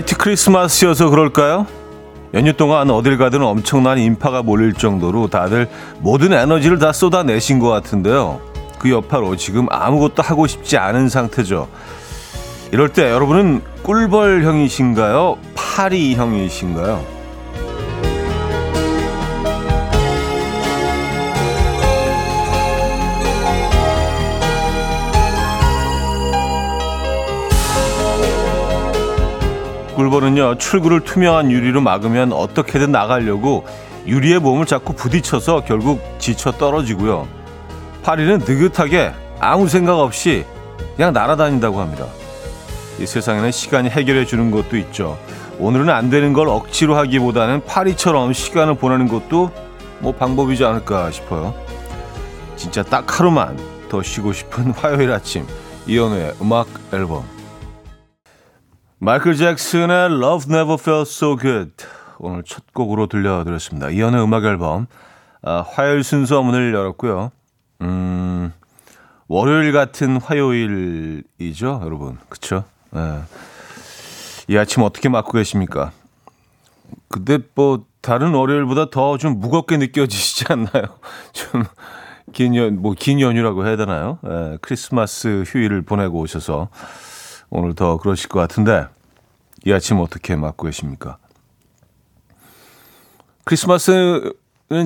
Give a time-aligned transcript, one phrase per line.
[0.00, 1.66] 화이트 크리스마스여서 그럴까요?
[2.32, 5.68] 연휴 동안 어딜 가든 엄청난 인파가 몰릴 정도로 다들
[5.98, 8.40] 모든 에너지를 다 쏟아내신 것 같은데요.
[8.78, 11.68] 그 여파로 지금 아무것도 하고 싶지 않은 상태죠.
[12.72, 15.36] 이럴 때 여러분은 꿀벌형이신가요?
[15.54, 17.19] 파리형이신가요?
[30.00, 33.66] 꿀벌은요 출구를 투명한 유리로 막으면 어떻게든 나가려고
[34.06, 37.28] 유리에 몸을 자꾸 부딪혀서 결국 지쳐 떨어지고요.
[38.02, 40.46] 파리는 느긋하게 아무 생각 없이
[40.96, 42.06] 그냥 날아다닌다고 합니다.
[42.98, 45.18] 이 세상에는 시간이 해결해 주는 것도 있죠.
[45.58, 49.50] 오늘은 안 되는 걸 억지로 하기보다는 파리처럼 시간을 보내는 것도
[49.98, 51.54] 뭐 방법이지 않을까 싶어요.
[52.56, 53.58] 진짜 딱 하루만
[53.90, 55.46] 더 쉬고 싶은 화요일 아침
[55.86, 57.39] 이연우의 음악 앨범
[59.00, 61.72] 마이클 잭슨의 Love Never Felt So Good
[62.18, 63.88] 오늘 첫 곡으로 들려드렸습니다.
[63.90, 64.86] 이연의 음악 앨범
[65.42, 67.30] 아, 화요일 순서 문을 열었고요.
[67.80, 68.52] 음,
[69.26, 72.18] 월요일 같은 화요일이죠, 여러분.
[72.28, 72.64] 그쵸?
[72.90, 73.22] 네.
[74.48, 75.92] 이 아침 어떻게 맞고 계십니까?
[77.08, 80.98] 근데 뭐 다른 월요일보다 더 좀 무겁게 느껴지시지 않나요?
[81.32, 81.64] 좀
[82.32, 84.18] 긴 연, 뭐 긴 연휴라고 해야 되나요?
[84.22, 86.68] 네, 크리스마스 휴일을 보내고 오셔서
[87.50, 88.86] 오늘 더 그러실 것 같은데
[89.66, 91.18] 이 아침 어떻게 맞고 계십니까?
[93.44, 94.32] 크리스마스는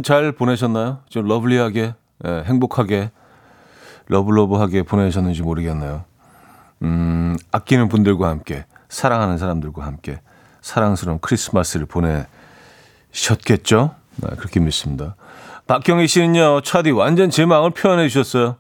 [0.03, 1.01] 잘 보내셨나요?
[1.09, 1.95] 좀 lovely하게,
[2.27, 3.11] 예, 행복하게,
[4.07, 6.05] love love하게 보내셨는지 모르겠네요.
[6.83, 10.21] 음, 아끼는 분들과 함께, 사랑하는 사람들과 함께
[10.63, 11.87] 사랑스러운 크리스마스를
[13.13, 13.95] 보내셨겠죠?
[14.17, 15.17] 네, 그렇게 믿습니다.
[15.67, 18.57] 박경희 씨는요, 차디 완전 제 마음을 표현해 주셨어요.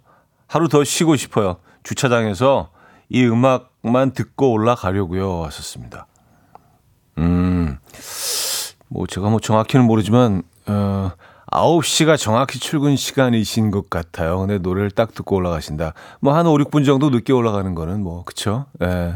[0.46, 1.56] 하루 더 쉬고 싶어요.
[1.82, 2.70] 주차장에서
[3.08, 5.44] 이 음악 만 듣고 올라가려고요.
[5.44, 6.06] 하셨습니다.
[7.18, 7.78] 음,
[8.88, 11.12] 뭐 제가 뭐 정확히는 모르지만 어
[11.52, 14.40] 9시가 정확히 출근 시간이신 것 같아요.
[14.40, 15.92] 근데 노래를 딱 듣고 올라가신다.
[16.20, 18.66] 뭐 한 5, 6분 정도 늦게 올라가는 거는 뭐 그쵸?
[18.82, 19.14] 예.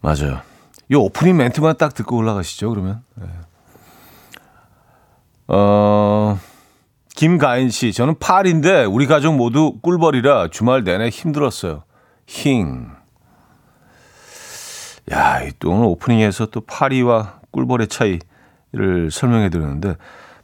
[0.00, 0.40] 맞아요.
[0.90, 3.02] 이 오프닝 멘트만 딱 듣고 올라가시죠, 그러면.
[3.20, 3.26] 예.
[5.48, 6.38] 어,
[7.14, 11.82] 김가인 씨, 저는 8인데 우리 가족 모두 꿀벌이라 주말 내내 힘들었어요.
[12.28, 12.90] 힝.
[15.10, 19.96] 야, 또 오늘 오프닝에서 또 파리와 꿀벌의 차이를 설명해 드렸는데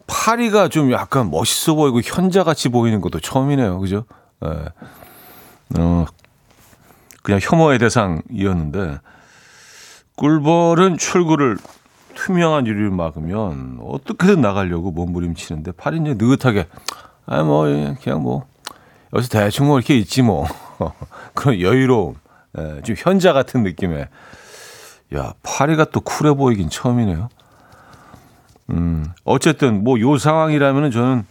[0.06, 3.78] 파리가 좀 약간 멋있어 보이고 현자같이 보이는 것도 처음이네요.
[3.78, 4.04] 그죠?
[4.44, 4.48] 예.
[5.78, 6.06] 어,
[7.22, 9.00] 그냥 혐오의 대상이었는데
[10.16, 11.58] 꿀벌은 출구를
[12.14, 16.66] 투명한 유리를 막으면 어떻게든 나가려고 몸부림치는데 파리는 느긋하게
[17.26, 17.64] 아 뭐
[18.02, 18.46] 그냥 뭐
[19.12, 20.46] 여기서 대충 뭐 이렇게 있지 뭐
[21.34, 22.16] 그런 여유로움
[22.58, 24.08] 예, 좀 현자 같은 느낌의
[25.14, 27.28] 야, 파리가 또 쿨해 보이긴 처음이네요.
[28.70, 31.26] 음, 어쨌든 뭐 요 상황이라면은 저는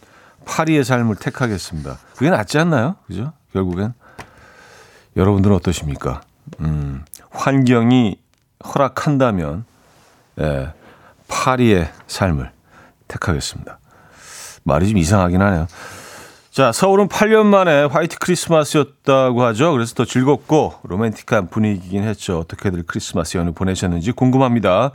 [0.46, 1.98] 파리의 삶을 택하겠습니다.
[2.16, 2.96] 그게 낫지 않나요?
[3.08, 3.34] 그죠?
[3.54, 3.94] 결국엔.
[5.16, 6.22] 여러분들은 어떠십니까?
[6.60, 8.18] 음, 환경이
[8.66, 9.66] 허락한다면,
[10.40, 10.74] 예,
[11.28, 12.52] 파리의 삶을
[13.08, 13.80] 택하겠습니다.
[14.64, 15.68] 말이 좀 이상하긴 하네요.
[16.54, 19.72] 자, 서울은 8년 만에 화이트 크리스마스였다고 하죠.
[19.72, 22.38] 그래서 더 즐겁고 로맨틱한 분위기긴 했죠.
[22.38, 24.92] 어떻게들 크리스마스 연휴 보내셨는지 궁금합니다.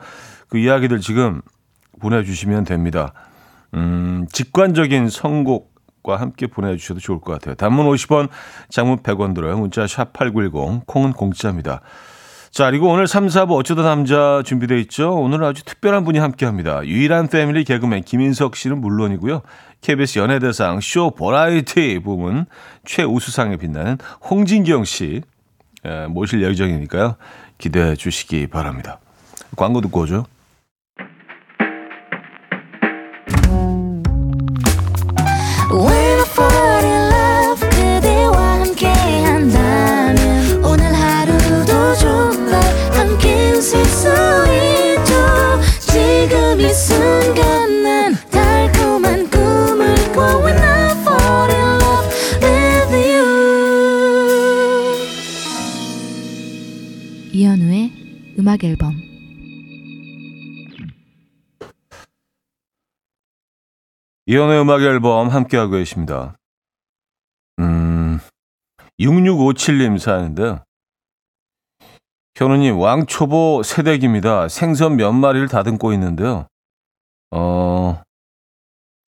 [0.46, 1.42] 그 이야기들 지금
[1.98, 3.12] 보내주시면 됩니다.
[3.74, 7.56] 음, 직관적인 선곡과 함께 보내주셔도 좋을 것 같아요.
[7.56, 8.28] 단문 50원,
[8.70, 9.58] 장문 100원 들어요.
[9.58, 11.80] 문자 샵 8910, 콩은 공짜입니다.
[12.50, 15.14] 자, 그리고 오늘 3, 4부 어쩌다 남자 준비되어 있죠.
[15.14, 16.80] 오늘 아주 특별한 분이 함께 합니다.
[16.84, 19.42] 유일한 패밀리 개그맨 김인석 씨는 물론이고요.
[19.80, 22.46] KBS 연예대상 쇼 버라이티 부문
[22.84, 25.22] 최우수상에 빛나는 홍진경 씨
[26.08, 27.16] 모실 예정이니까요.
[27.58, 28.98] 기대해 주시기 바랍니다.
[29.56, 30.26] 광고 듣고 오죠.
[58.48, 58.94] 음악 앨범
[64.24, 66.34] 이연의 음악 앨범 함께하고 계십니다.
[67.58, 68.18] 음,
[68.98, 70.64] 6657님 사연인데요.
[72.36, 74.48] 현우님, 왕초보 새댁입니다.
[74.48, 76.46] 생선 몇 마리를 다듬고 있는데요.
[77.30, 78.02] 어,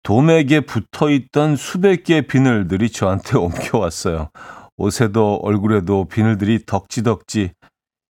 [0.05, 4.31] 도맥에 붙어 있던 수백 개의 비늘들이 저한테 옮겨왔어요.
[4.79, 7.58] 옷에도 얼굴에도 비늘들이 덕지덕지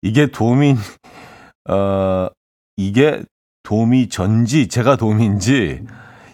[0.05, 0.77] 이게 도민,
[1.67, 2.27] 어,
[2.77, 3.23] 이게
[3.63, 5.83] 도미 전지, 제가 도미인지,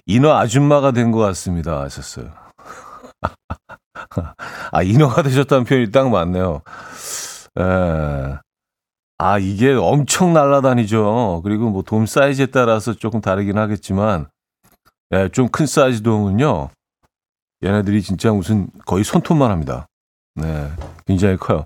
[0.05, 1.79] 인어 아줌마가 된 것 같습니다.
[1.83, 2.31] 하셨어요.
[4.73, 6.61] 아, 인어가 되셨다는 표현이 딱 맞네요.
[7.57, 7.63] 에,
[9.17, 11.41] 아, 이게 엄청 날아다니죠.
[11.45, 14.27] 그리고 뭐 돔 사이즈에 따라서 조금 다르긴 하겠지만,
[15.13, 16.69] 예, 좀 큰 사이즈 돔은요,
[17.63, 19.87] 얘네들이 진짜 무슨 거의 손톱만 합니다.
[20.35, 20.69] 네,
[21.05, 21.65] 굉장히 커요.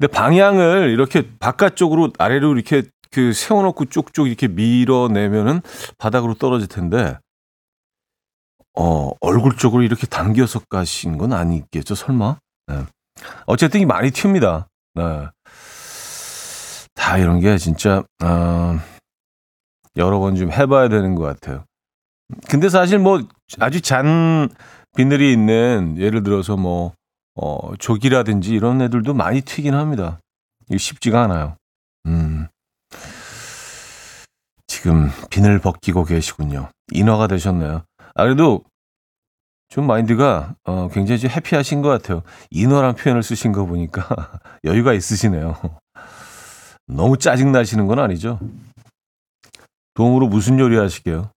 [0.00, 5.60] 근데 방향을 이렇게 바깥쪽으로 아래로 이렇게 그 세워놓고 쭉쭉 이렇게 밀어내면은
[5.98, 7.18] 바닥으로 떨어질 텐데,
[8.74, 12.38] 어, 얼굴 쪽으로 이렇게 당겨서 가신 건 아니겠죠, 설마?
[12.68, 12.84] 네.
[13.44, 14.68] 어쨌든 많이 튑니다.
[14.94, 15.26] 네.
[16.94, 18.78] 다 이런 게 진짜, 어,
[19.96, 21.64] 여러 번 좀 해봐야 되는 것 같아요.
[22.48, 23.20] 근데 사실 뭐
[23.58, 24.48] 아주 잔
[24.96, 26.94] 비늘이 있는 예를 들어서 뭐,
[27.34, 30.18] 어, 조기라든지 이런 애들도 많이 튀긴 합니다.
[30.68, 31.56] 이게 쉽지가 않아요.
[32.06, 32.48] 음.
[34.66, 36.70] 지금 비늘 벗기고 계시군요.
[36.92, 37.82] 인화가 되셨네요.
[38.14, 38.62] 아, 그래도
[39.68, 42.22] 좀 마인드가 어, 굉장히 좀 해피하신 것 같아요.
[42.50, 45.56] 인어란 표현을 쓰신 거 보니까 여유가 있으시네요.
[46.86, 48.40] 너무 짜증 나시는 건 아니죠?
[49.94, 51.30] 도움으로 무슨 요리 하시게요?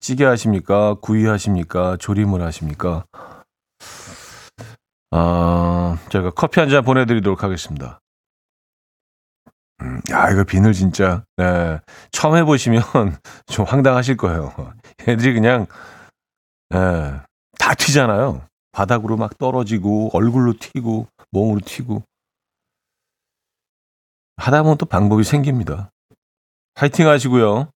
[0.00, 0.94] 찌개 하십니까?
[1.00, 1.96] 구이 하십니까?
[1.98, 3.04] 조림을 하십니까?
[5.10, 8.00] 아, 제가 커피 한 잔 보내드리도록 하겠습니다.
[9.82, 11.78] 음, 야, 이거 비늘 진짜, 네.
[12.10, 12.82] 처음 해보시면
[13.46, 14.52] 좀 황당하실 거예요.
[15.06, 15.66] 애들이 그냥,
[16.70, 16.78] 네.
[17.58, 18.46] 다 튀잖아요.
[18.72, 22.02] 바닥으로 막 떨어지고 얼굴로 튀고 몸으로 튀고
[24.36, 25.90] 하다 보면 또 방법이 생깁니다.
[26.74, 27.70] 파이팅 하시고요.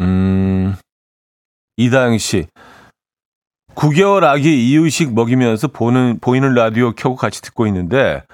[0.00, 0.74] 음,
[1.76, 2.48] 이다영 씨.
[3.76, 8.24] 9개월 아기 이유식 먹이면서 보는, 보이는 라디오 켜고 같이 듣고 있는데,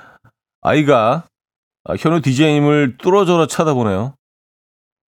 [0.61, 1.25] 아이가
[1.99, 4.15] 현우 DJ님을 뚫어져라 쳐다보네요.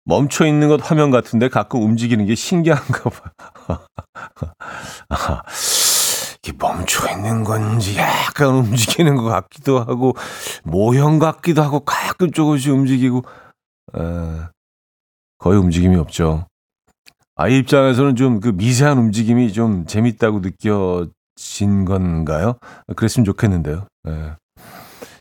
[0.05, 3.31] 멈춰 있는 것 화면 같은데 가끔 움직이는 게 신기한가 봐.
[5.09, 5.41] 아,
[6.41, 10.15] 이게 멈춰 있는 건지 약간 움직이는 것 같기도 하고
[10.63, 13.21] 모형 같기도 하고 가끔 조금씩 움직이고
[13.95, 14.01] 에,
[15.37, 16.47] 거의 움직임이 없죠.
[17.41, 22.55] 아이 입장에서는 좀 그 미세한 움직임이 좀 재밌다고 느껴진 건가요?
[22.95, 23.87] 그랬으면 좋겠는데요.
[24.07, 24.11] 에.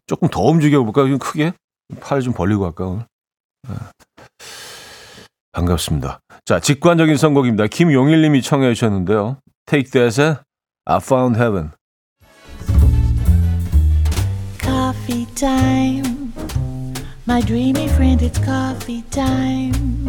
[0.06, 1.08] 조금 더 움직여 볼까요?
[1.08, 1.52] 좀 크게
[2.00, 3.02] 팔 좀 벌리고 할까 오늘.
[3.70, 3.74] 에.
[5.52, 6.20] 반갑습니다.
[6.44, 7.66] 자, 직관적인 선곡입니다.
[7.68, 9.38] 김용일 님이 청해 주셨는데요.
[9.66, 10.36] Take That의
[10.84, 11.70] I Found Heaven.
[14.62, 16.32] Coffee time.
[17.26, 20.08] My dreamy friend, it's coffee time.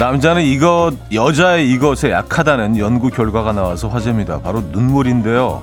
[0.00, 4.40] 남자는 이것, 여자의 이것에 약하다는 연구 결과가 나와서 화제입니다.
[4.40, 5.62] 바로 눈물인데요.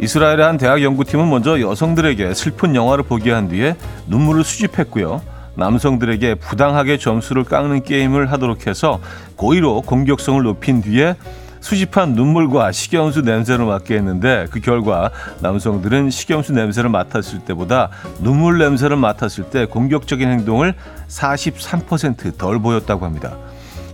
[0.00, 3.76] 이스라엘의 한 대학 연구팀은 먼저 여성들에게 슬픈 영화를 보게 한 뒤에
[4.08, 5.22] 눈물을 수집했고요.
[5.54, 8.98] 남성들에게 부당하게 점수를 깎는 게임을 하도록 해서
[9.36, 11.14] 고의로 공격성을 높인 뒤에
[11.60, 18.96] 수집한 눈물과 식염수 냄새를 맡게 했는데 그 결과 남성들은 식염수 냄새를 맡았을 때보다 눈물 냄새를
[18.96, 20.74] 맡았을 때 공격적인 행동을
[21.06, 23.36] 43%덜 보였다고 합니다.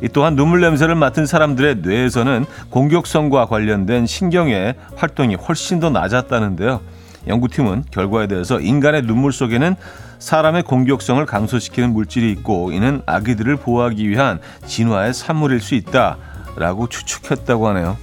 [0.04, 6.82] 이 또한 눈물 냄새를 맡은 사람들의 뇌에서는 공격성과 관련된 신경의 활동이 훨씬 더 낮았다는데요.
[7.26, 9.76] 연구팀은 결과에 대해서 인간의 눈물 속에는
[10.18, 17.96] 사람의 공격성을 감소시키는 물질이 있고 이는 아기들을 보호하기 위한 진화의 산물일 수 있다라고 추측했다고 하네요.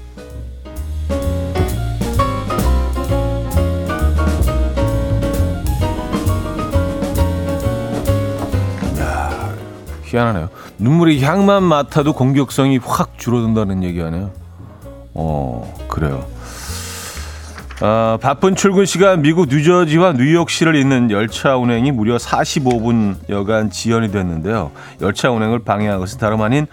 [10.06, 10.50] 희한하네요.
[10.82, 14.32] 눈물이 향만 맡아도 공격성이 확 줄어든다는 얘기 하네요.
[15.14, 16.26] 어, 그래요.
[17.82, 24.72] 아, 바쁜 출근 시간 미국 뉴저지와 뉴욕시를 잇는 열차 운행이 무려 45분여간 지연이 됐는데요.
[25.02, 26.66] 열차 운행을 방해한 것은 다름 아닌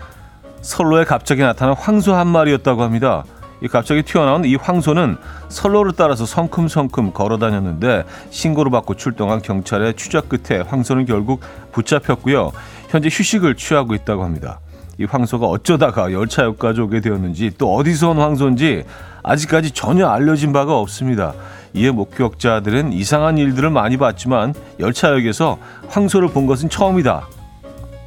[0.62, 3.24] 선로에 갑자기 나타난 황소 한 마리였다고 합니다.
[3.60, 10.28] 이 갑자기 튀어나온 이 황소는 선로를 따라서 성큼성큼 걸어 다녔는데 신고를 받고 출동한 경찰의 추적
[10.28, 11.40] 끝에 황소는 결국
[11.72, 12.52] 붙잡혔고요.
[12.88, 14.60] 현재 휴식을 취하고 있다고 합니다.
[14.98, 18.84] 이 황소가 어쩌다가 열차역까지 오게 되었는지 또 어디서 온 황소인지
[19.22, 21.34] 아직까지 전혀 알려진 바가 없습니다.
[21.74, 27.28] 이에 목격자들은 이상한 일들을 많이 봤지만 열차역에서 황소를 본 것은 처음이다.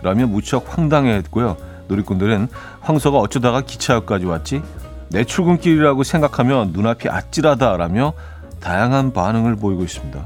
[0.03, 1.55] 라며 무척 황당해했고요.
[1.87, 2.47] 놀이꾼들은
[2.81, 4.61] 황소가 어쩌다가 기차역까지 왔지?
[5.09, 8.13] 내 출근길이라고 생각하면 눈앞이 아찔하다라며
[8.59, 10.25] 다양한 반응을 보이고 있습니다.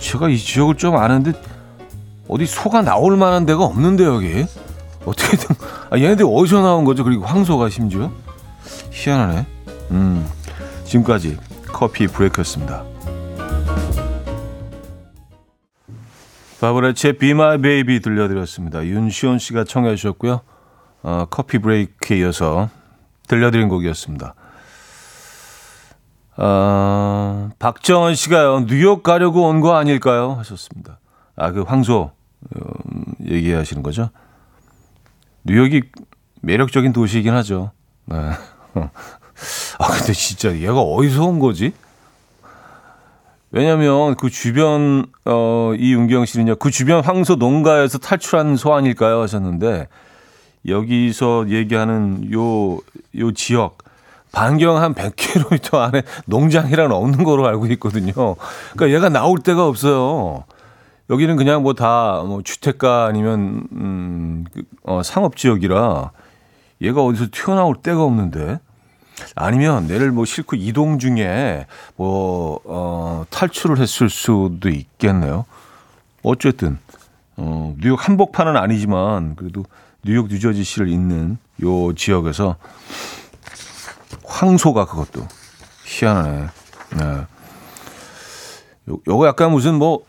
[0.00, 1.32] 제가 이 지역을 좀 아는데
[2.28, 4.44] 어디 소가 나올 만한 데가 없는데 여기
[5.04, 5.56] 어떻게든
[5.90, 7.04] 아, 얘네들 어디서 나온 거죠?
[7.04, 8.10] 그리고 황소가 심지어
[8.90, 9.46] 희한하네.
[9.92, 10.28] 음
[10.84, 11.38] 지금까지
[11.72, 12.84] 커피 브레이크였습니다.
[16.60, 18.84] 바브레치의 Be My Baby 들려드렸습니다.
[18.84, 20.40] 윤시온 씨가 청해 주셨고요.
[21.04, 22.68] 어, 커피 브레이크에 이어서
[23.28, 24.34] 들려드린 곡이었습니다.
[26.36, 30.32] 어, 박정은 씨가요, 뉴욕 가려고 온 거 아닐까요?
[30.38, 30.98] 하셨습니다.
[31.36, 32.10] 아, 그 황소,
[32.56, 34.10] 음, 얘기하시는 거죠?
[35.44, 35.82] 뉴욕이
[36.40, 37.72] 매력적인 도시이긴 하죠.
[38.06, 38.16] 네.
[39.78, 41.72] 아, 근데 진짜 얘가 어디서 온 거지?
[43.50, 49.22] 왜냐면 그 주변, 어, 이윤경 씨는요, 그 주변 황소 농가에서 탈출한 소 아닐까요?
[49.22, 49.88] 하셨는데,
[50.66, 52.76] 여기서 얘기하는 요,
[53.16, 53.78] 요 지역,
[54.32, 58.12] 반경 한 100km 안에 농장이란 없는 거로 알고 있거든요.
[58.12, 60.44] 그러니까 얘가 나올 데가 없어요.
[61.10, 66.10] 여기는 그냥 뭐 다뭐 뭐 주택가 아니면 음, 그, 어, 상업 지역이라
[66.82, 68.60] 얘가 어디서 튀어나올 데가 없는데
[69.34, 75.44] 아니면 내를 뭐 싣고 이동 중에 뭐 어, 탈출을 했을 수도 있겠네요.
[76.22, 76.78] 어쨌든
[77.36, 79.64] 어, 뉴욕 한복판은 아니지만 그래도
[80.04, 82.56] 뉴욕 뉴저지시를 잇는 요 지역에서
[84.24, 85.26] 황소가 그것도
[85.84, 86.46] 희한하네.
[86.96, 87.04] 네.
[88.90, 90.04] 요, 요거 약간 무슨 뭐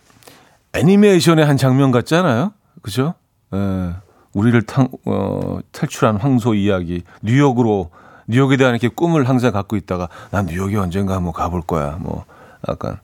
[0.74, 2.54] 애니메이션의 한 장면 같잖아요.
[2.82, 3.16] 그죠?
[3.54, 3.96] 예.
[4.34, 7.04] 우리를 탕, 어, 탈출한 황소 이야기.
[7.22, 7.90] 뉴욕으로,
[8.28, 11.98] 뉴욕에 대한 이렇게 꿈을 항상 갖고 있다가 난 뉴욕에 언젠가 한번 가볼 거야.
[12.00, 12.26] 뭐,
[12.68, 13.00] 약간.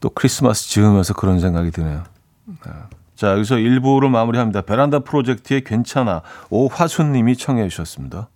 [0.00, 2.04] 또 크리스마스 지으면서 그런 생각이 드네요.
[2.46, 2.72] 네.
[3.14, 4.62] 자, 여기서 1부를 마무리합니다.
[4.62, 6.22] 베란다 프로젝트의 괜찮아.
[6.50, 8.28] 오화순 님이 청해 주셨습니다.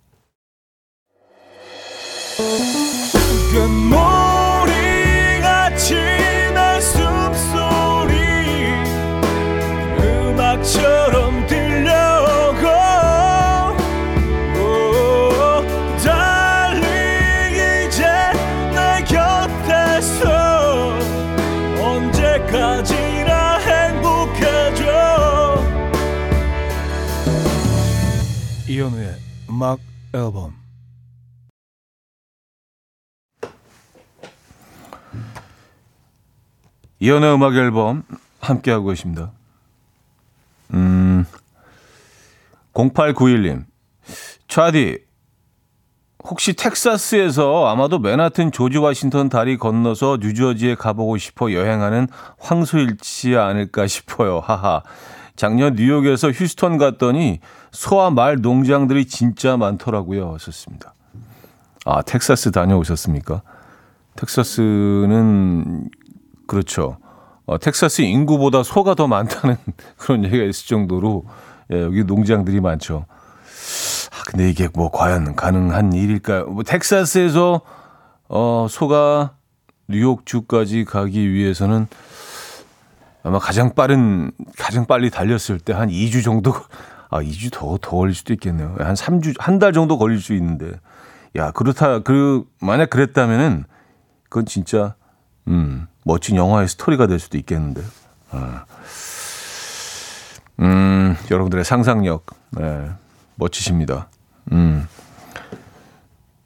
[29.53, 29.77] 음악
[30.15, 30.55] 앨범
[36.99, 38.01] 이연의 음악 앨범
[38.39, 39.31] 함께하고 계십니다.
[40.73, 41.27] 음,
[42.73, 43.65] 0891님.
[44.47, 44.97] 차디,
[46.23, 52.07] 혹시 텍사스에서 아마도 맨하튼 조지 워싱턴 다리 건너서 뉴저지에 가보고 싶어 여행하는
[52.39, 54.39] 황소일지 않을까 싶어요.
[54.39, 54.81] 하하.
[55.35, 57.39] 작년 뉴욕에서 휴스턴 갔더니
[57.71, 60.33] 소와 말 농장들이 진짜 많더라고요.
[60.35, 60.93] 하셨습니다.
[61.85, 63.41] 아, 텍사스 다녀오셨습니까?
[64.15, 65.89] 텍사스는
[66.47, 66.97] 그렇죠.
[67.45, 69.57] 어, 텍사스 인구보다 소가 더 많다는
[69.97, 71.25] 그런 얘기가 있을 정도로
[71.71, 73.05] 예, 여기 농장들이 많죠.
[73.07, 76.45] 아, 근데 이게 뭐 과연 가능한 일일까요?
[76.45, 77.61] 뭐 텍사스에서
[78.29, 79.35] 어, 소가
[79.89, 81.87] 뉴욕주까지 가기 위해서는
[83.23, 86.53] 아마 가장 빠른 가장 빨리 달렸을 때 한 2주 정도
[87.09, 88.75] 아 2주 더더 걸릴 수도 있겠네요.
[88.79, 90.71] 한 3주 한 달 정도 걸릴 수 있는데
[91.35, 93.65] 야 그렇다 그 만약 그랬다면은
[94.29, 94.95] 그건 진짜
[95.47, 97.81] 음 멋진 영화의 스토리가 될 수도 있겠는데.
[98.31, 98.65] 아.
[100.59, 102.89] 음, 여러분들의 상상력, 네,
[103.35, 104.07] 멋지십니다.
[104.51, 104.87] 음.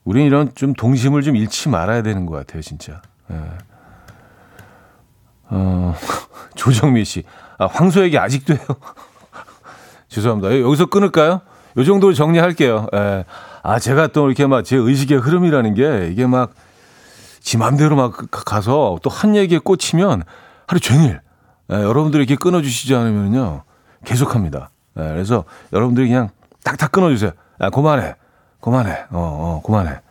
[0.05, 3.01] 우린 이런 좀 동심을 좀 잃지 말아야 되는 것 같아요, 진짜.
[3.27, 3.37] 네.
[5.49, 5.95] 어,
[6.55, 7.23] 조정미 씨.
[7.57, 8.65] 아, 황소 얘기 아직도 해요.
[10.09, 10.59] 죄송합니다.
[10.61, 11.41] 여기서 끊을까요?
[11.77, 12.87] 요 정도로 정리할게요.
[12.93, 13.25] 예.
[13.63, 16.51] 아, 제가 또 이렇게 막 제 의식의 흐름이라는 게 이게 막
[17.39, 20.23] 지 맘대로 막 가서 또 한 얘기에 꽂히면
[20.67, 21.21] 하루 종일
[21.71, 23.63] 예, 여러분들이 이렇게 끊어주시지 않으면요
[24.03, 24.69] 계속합니다.
[24.99, 26.29] 예, 그래서 여러분들이 그냥
[26.65, 27.31] 딱딱 끊어주세요.
[27.61, 28.15] 야, 그만해,
[28.59, 30.01] 그만해, 어, 어, 그만해.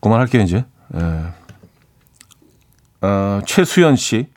[0.00, 0.64] 그만할게요 이제.
[0.94, 1.00] 예.
[3.06, 4.28] 어, 최수연 씨.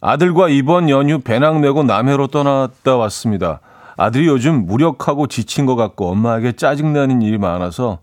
[0.00, 3.60] 아들과 이번 연휴 배낭 메고 남해로 떠났다 왔습니다.
[3.98, 7.98] 아들이 요즘 무력하고 지친 것 같고 엄마에게 짜증나는 일이 많아서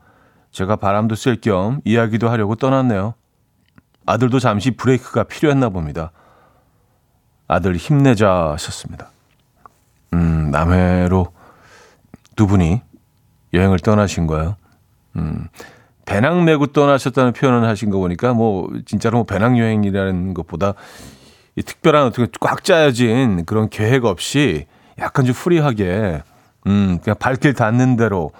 [0.51, 3.15] 제가 바람도 쐴 겸 이야기도 하려고 떠났네요.
[4.05, 6.12] 아들도 잠시 브레이크가 필요했나 봅니다.
[7.48, 9.10] 아들 힘내자 하셨습니다.
[10.13, 11.27] 음, 남해로
[12.36, 12.82] 두 분이
[13.53, 14.58] 여행을 떠나신 거예요.
[15.15, 15.48] 음,
[16.06, 20.74] 배낭 메고 떠나셨다는 표현을 하신 거 보니까 뭐 진짜로 뭐 배낭 여행이라는 것보다
[21.56, 24.68] 이 특별한 어떻게 꽉 짜여진 그런 계획 없이
[25.00, 26.24] 약간 좀 free하게
[26.68, 28.32] 음 그냥 발길 닿는 대로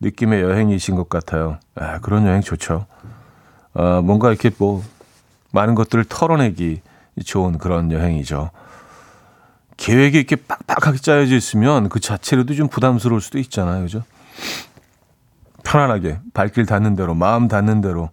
[0.00, 1.58] 느낌의 여행이신 것 같아요.
[1.74, 2.86] 아, 그런 여행 좋죠.
[3.74, 4.82] 어, 뭔가 이렇게 뭐
[5.52, 6.82] 많은 것들을 털어내기
[7.24, 8.50] 좋은 그런 여행이죠.
[9.76, 13.82] 계획이 이렇게 빡빡하게 짜여져 있으면 그 자체로도 좀 부담스러울 수도 있잖아요.
[13.82, 14.02] 그죠?
[15.64, 18.10] 편안하게 발길 닿는 대로 마음 닿는 대로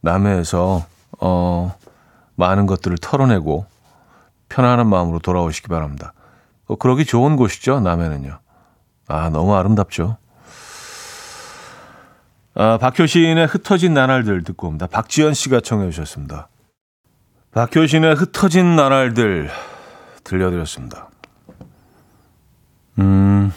[0.00, 0.86] 남해에서
[1.20, 1.74] 어
[2.36, 3.66] 많은 것들을 털어내고
[4.48, 6.14] 편안한 마음으로 돌아오시기 바랍니다.
[6.66, 7.80] 어, 그러기 좋은 곳이죠.
[7.80, 8.38] 남해는요.
[9.08, 10.16] 아 너무 아름답죠.
[12.54, 14.86] 아, 박효신의 흩어진 나날들 듣고 옵니다.
[14.86, 16.48] 박지연 씨가 청해 주셨습니다.
[17.52, 19.50] 박효신의 흩어진 나날들
[20.24, 21.08] 들려드렸습니다.
[22.98, 23.52] 음,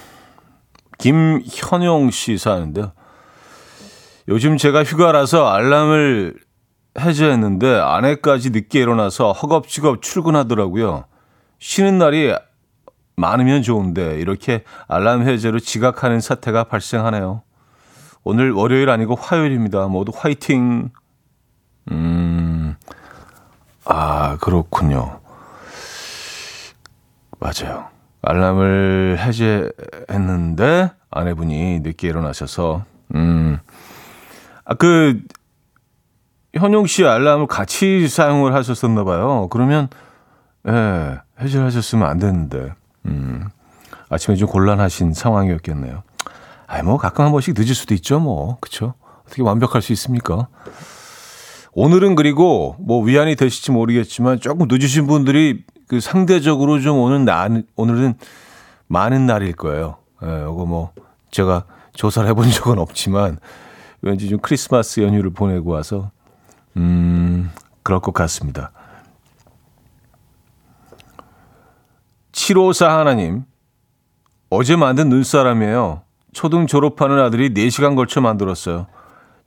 [0.98, 2.94] 김현용 씨 사는데요.
[4.28, 6.36] 요즘 제가 휴가라서 알람을
[7.00, 11.06] 해제했는데 아내까지 늦게 일어나서 허겁지겁 출근하더라고요.
[11.60, 12.34] 쉬는 날이
[13.16, 17.42] 많으면 좋은데 이렇게 알람 해제로 지각하는 사태가 발생하네요.
[18.24, 19.88] 오늘 월요일 아니고 화요일입니다.
[19.88, 20.90] 모두 화이팅.
[21.92, 22.76] 음,
[23.86, 25.20] 아, 그렇군요.
[27.40, 27.88] 맞아요.
[28.22, 33.83] 알람을 해제했는데 아내분이 늦게 일어나셔서, 음, 아,
[34.78, 35.22] 그,
[36.54, 39.48] 현용 씨 알람을 같이 사용을 하셨었나 봐요.
[39.50, 39.90] 그러면,
[40.68, 42.74] 예, 해제를 하셨으면 안 되는데,
[43.06, 43.50] 음,
[44.10, 46.04] 아침에 좀 곤란하신 상황이었겠네요.
[46.68, 48.58] 아이, 뭐, 가끔 한 번씩 늦을 수도 있죠, 뭐.
[48.62, 48.94] 그쵸?
[49.26, 50.48] 어떻게 완벽할 수 있습니까?
[51.76, 58.16] 오늘은 그리고 뭐 위안이 되실지 모르겠지만 조금 늦으신 분들이 그 상대적으로 좀 오는 날, 오늘은
[58.88, 59.98] 많은 날일 거예요.
[60.24, 60.92] 예, 이거 뭐
[61.32, 63.40] 제가 조사를 해본 적은 없지만
[64.04, 66.12] 왠지 좀 크리스마스 연휴를 보내고 와서
[66.76, 67.50] 음,
[67.84, 68.72] 그럴 것 같습니다.
[72.34, 73.46] 754 하나님,
[74.50, 76.02] 어제 만든 눈사람이에요.
[76.34, 78.88] 초등 졸업하는 아들이 4시간 걸쳐 만들었어요.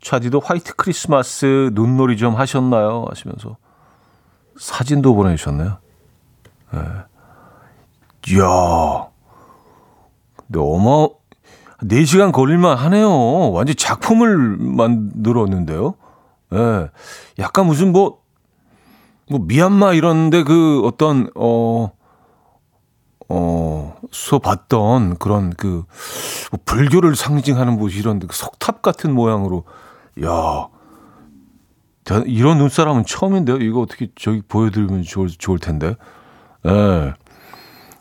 [0.01, 3.05] 차디도 화이트 크리스마스 눈놀이 좀 하셨나요?
[3.09, 3.57] 하시면서
[4.59, 5.79] 사진도 보내주셨네요.
[6.73, 6.81] 네.
[8.29, 9.09] 이야,
[10.37, 11.09] 근데 어마,
[11.83, 13.53] 4시간 걸릴만 하네요.
[13.53, 15.95] 완전 작품을 만들었는데요.
[16.53, 16.57] 예.
[16.57, 16.91] 네.
[17.39, 18.23] 약간 무슨 뭐,
[19.29, 21.91] 뭐, 미얀마 이런데 그 어떤, 어,
[23.29, 25.85] 어, 수 봤던 그런 그,
[26.51, 29.65] 뭐 불교를 상징하는 뭐 이런 그 석탑 같은 모양으로,
[30.25, 30.69] 야
[32.27, 33.57] 이런 눈사람은 처음인데요.
[33.57, 35.97] 이거 어떻게 저기 보여드리면 좋을, 좋을 텐데.
[36.65, 37.15] 예.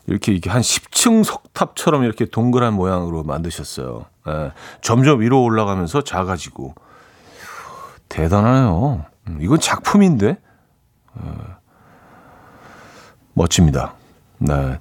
[0.06, 4.04] 이렇게 이게 한 10층 석탑처럼 이렇게 동그란 모양으로 만드셨어요.
[4.28, 4.52] 예.
[4.80, 6.74] 점점 위로 올라가면서 작아지고.
[8.08, 9.04] 대단하네요.
[9.28, 10.28] 음, 이건 작품인데?
[10.28, 11.30] 예.
[13.34, 13.94] 멋집니다.
[14.38, 14.78] 네.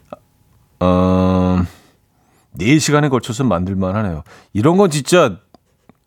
[0.79, 1.63] 어,
[2.59, 4.23] 4시간에 걸쳐서 만들만 하네요.
[4.53, 5.37] 이런 건 진짜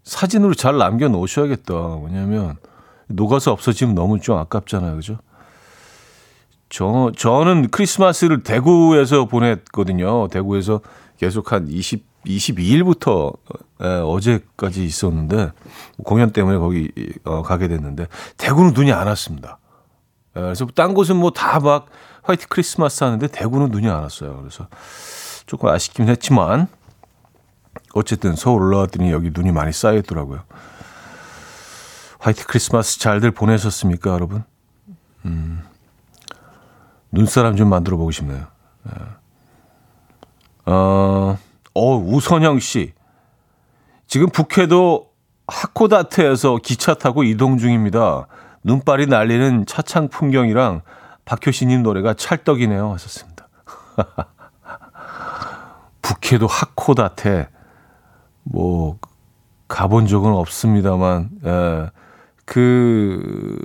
[0.04, 1.74] 사진으로 잘 남겨 놓으셔야겠다.
[2.04, 2.56] 왜냐면
[3.08, 4.96] 녹아서 없어지면 너무 좀 아깝잖아요.
[4.96, 5.18] 그죠?
[6.68, 10.28] 저, 저는 크리스마스를 대구에서 보냈거든요.
[10.28, 10.80] 대구에서
[11.18, 13.36] 계속 한 20, 22일부터
[13.82, 15.52] 예, 어제까지 있었는데
[16.04, 16.90] 공연 때문에 거기
[17.24, 19.58] 어, 가게 됐는데 대구는 눈이 안 왔습니다.
[20.36, 21.86] 예, 그래서 딴 곳은 뭐 다 막
[22.22, 24.36] 화이트 크리스마스 하는데 대구는 눈이 안 왔어요.
[24.40, 24.68] 그래서
[25.46, 26.68] 조금 아쉽긴 했지만
[27.94, 30.42] 어쨌든 서울 올라왔더니 여기 눈이 많이 쌓여있더라고요.
[32.18, 34.44] 화이트 크리스마스 잘들 보내셨습니까, 여러분?
[35.24, 35.62] 음,
[37.10, 38.46] 눈사람 좀 만들어 보고 싶네요.
[38.84, 38.92] 네.
[40.66, 41.38] 어,
[41.74, 42.92] 어, 우선영 씨.
[44.06, 45.08] 지금 북해도
[45.46, 48.26] 하코다테에서 기차 타고 이동 중입니다.
[48.64, 50.82] 눈발이 날리는 차창 풍경이랑
[51.24, 52.92] 박효신님 노래가 찰떡이네요.
[52.92, 53.48] 하셨습니다.
[56.02, 57.48] 북해도 하코다테.
[58.42, 58.98] 뭐
[59.68, 61.90] 가본 적은 없습니다만 예.
[62.44, 63.62] 그,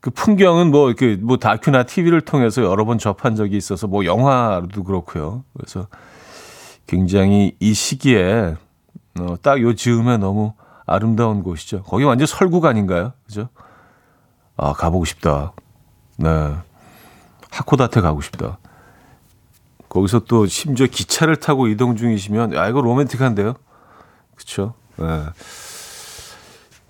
[0.00, 4.84] 그 풍경은 뭐 이렇게 뭐 다큐나 TV를 통해서 여러 번 접한 적이 있어서 뭐 영화도
[4.84, 5.44] 그렇고요.
[5.54, 5.88] 그래서
[6.86, 8.56] 굉장히 이 시기에
[9.20, 10.54] 어, 딱요 즈음에 너무
[10.86, 11.82] 아름다운 곳이죠.
[11.82, 13.12] 거기 완전 설국 아닌가요?
[13.26, 13.48] 그죠?
[14.56, 15.52] 아, 가보고 싶다.
[16.16, 16.54] 네.
[17.50, 18.58] 하코다테 가고 싶다.
[19.88, 23.54] 거기서 또 심지어 기차를 타고 이동 중이시면, 아, 이거 로맨틱한데요?
[24.36, 24.74] 그쵸?
[24.96, 25.24] 네.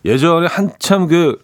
[0.04, 1.42] 예전에 한참 그,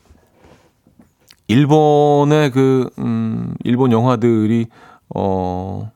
[1.48, 4.66] 일본의 그, 음, 일본 영화들이,
[5.14, 5.90] 어,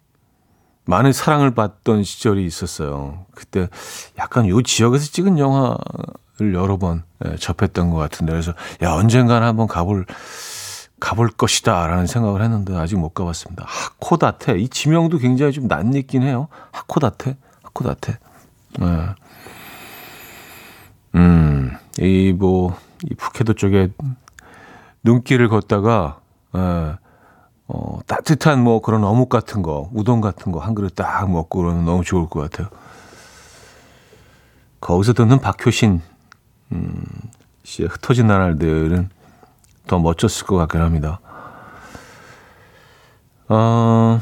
[0.84, 3.26] 많은 사랑을 받던 시절이 있었어요.
[3.34, 3.68] 그때
[4.18, 9.66] 약간 요 지역에서 찍은 영화를 여러 번 예, 접했던 것 같은데, 그래서, 야, 언젠가는 한번
[9.66, 10.06] 가볼,
[11.00, 13.64] 가볼 것이다 라는 생각을 했는데 아직 못 가봤습니다.
[13.66, 16.48] 하코다테 이 지명도 굉장히 좀 낯익긴 해요.
[16.72, 18.18] 하코다테, 하코다테.
[18.78, 18.86] 네.
[21.14, 23.88] 음, 이 뭐이 푸케도 쪽에
[25.02, 26.20] 눈길을 걷다가
[26.56, 26.96] 예,
[27.68, 31.84] 어, 따뜻한 뭐 그런 어묵 같은 거, 우동 같은 거 한 그릇 딱 먹고 그러면
[31.84, 32.68] 너무 좋을 것 같아요.
[34.80, 36.00] 거기서 듣는 박효신
[36.72, 37.04] 음,
[37.64, 39.10] 씨의 흩어진 나날들은
[39.86, 41.20] 더 멋졌을 것 같긴 합니다.
[43.48, 44.20] 어,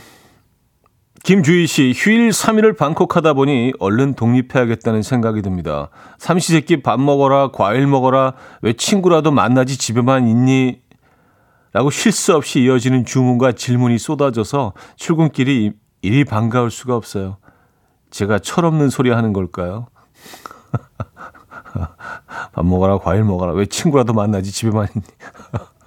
[1.28, 5.90] 김주희 씨, 휴일 3일을 방콕하다 보니 얼른 독립해야겠다는 생각이 듭니다.
[6.16, 10.80] 삼시세끼 밥 먹어라, 과일 먹어라, 왜 친구라도 만나지 집에만 있니?
[11.74, 17.36] 라고 쉴 수 없이 이어지는 주문과 질문이 쏟아져서 출근길이 이리 반가울 수가 없어요.
[18.08, 19.88] 제가 철없는 소리 하는 걸까요?
[22.54, 23.52] 밥 먹어라, 과일 먹어라.
[23.52, 25.04] 왜 친구라도 만나지 집에만 있니?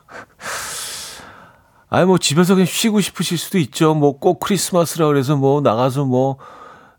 [1.93, 3.93] 아니, 뭐, 집에서 그냥 쉬고 싶으실 수도 있죠.
[3.93, 6.38] 뭐, 꼭 크리스마스라 그래서 뭐, 나가서 뭐,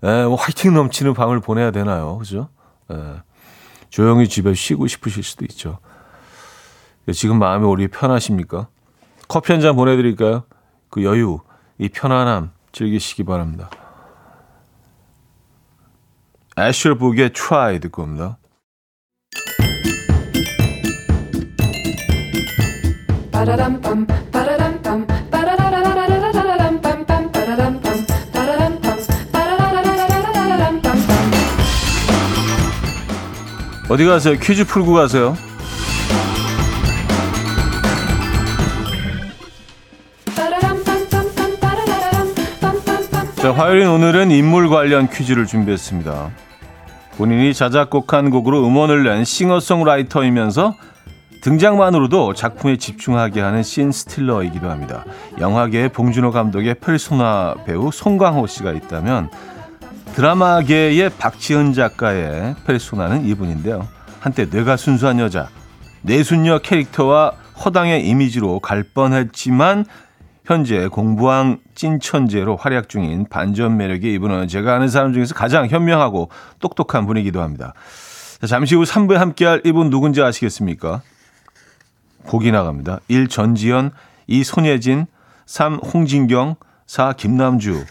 [0.02, 2.18] 에, 뭐 화이팅 넘치는 밤을 보내야 되나요?
[2.18, 2.50] 그죠?
[2.90, 2.94] 에,
[3.88, 5.78] 조용히 집에 쉬고 싶으실 수도 있죠.
[7.14, 8.68] 지금 마음이 오리 편하십니까?
[9.28, 10.44] 커피 한 잔 보내드릴까요?
[10.90, 11.40] 그 여유,
[11.78, 13.70] 이 편안함 즐기시기 바랍니다.
[16.58, 18.36] 애쉬북의 Try 듣고 옵니다.
[33.92, 34.38] 어디 가세요?
[34.40, 35.36] 퀴즈 풀고 가세요.
[43.34, 46.30] 자, 화요일인 오늘은 인물 관련 퀴즈를 준비했습니다.
[47.18, 50.74] 본인이 자작곡한 곡으로 음원을 낸 싱어송라이터이면서
[51.42, 55.04] 등장만으로도 작품에 집중하게 하는 씬 스틸러이기도 합니다.
[55.38, 59.28] 영화계의 봉준호 감독의 페르소나 배우 송강호 씨가 있다면
[60.14, 63.88] 드라마계의 박지은 작가의 페르소나는 이분인데요.
[64.20, 65.48] 한때 뇌가 순수한 여자,
[66.02, 67.32] 내순녀 캐릭터와
[67.64, 69.86] 허당의 이미지로 갈 뻔했지만
[70.44, 77.06] 현재 공부왕 찐천재로 활약 중인 반전 매력의 이분은 제가 아는 사람 중에서 가장 현명하고 똑똑한
[77.06, 77.72] 분이기도 합니다.
[78.46, 81.00] 잠시 후 3부에 함께할 이분 누군지 아시겠습니까?
[82.26, 83.00] 보기 나갑니다.
[83.08, 83.28] 1.
[83.28, 83.92] 전지현,
[84.26, 84.44] 2.
[84.44, 85.06] 손예진,
[85.46, 85.76] 3.
[85.76, 87.12] 홍진경, 4.
[87.14, 87.84] 김남주.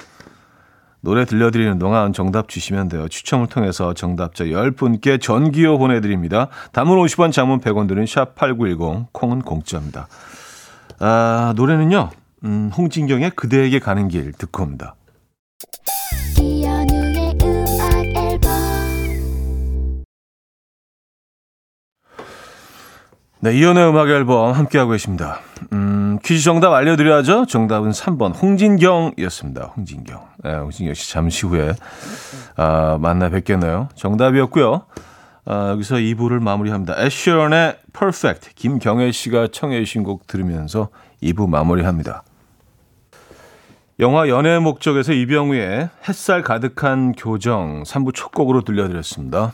[1.01, 3.07] 노래 들려드리는 동안 정답 주시면 돼요.
[3.07, 6.49] 추첨을 통해서 정답자 10분께 전기요 보내드립니다.
[6.71, 10.07] 담은 50원, 장문 100원 드는 샵8910, 콩은 공짜입니다.
[10.99, 12.11] 아, 노래는요.
[12.43, 14.95] 음, 홍진경의 그대에게 가는 길 듣고 옵니다.
[23.43, 25.39] 네, 이연의 음악 앨범 함께하고 계십니다.
[25.73, 27.47] 음, 퀴즈 정답 알려드려야죠.
[27.47, 29.73] 정답은 3번 홍진경이었습니다.
[29.75, 30.30] 홍진경.
[30.43, 31.73] 네, 홍진경 씨 잠시 후에
[32.55, 33.89] 아, 만나 뵙겠네요.
[33.95, 34.85] 정답이었고요.
[35.45, 36.95] 아, 여기서 2부를 마무리합니다.
[37.03, 40.89] 애쉬런의 Perfect 김경애 씨가 청해 주신 곡 들으면서
[41.21, 42.23] 2부 마무리합니다.
[43.99, 49.53] 영화 연애의 목적에서 이병우의 햇살 가득한 교정 3부 첫 곡으로 들려드렸습니다.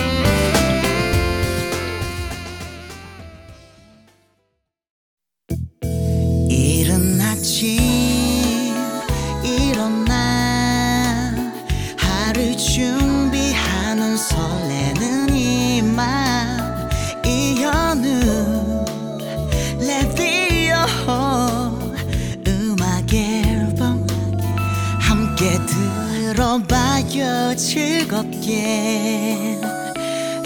[28.21, 29.57] up, yeah.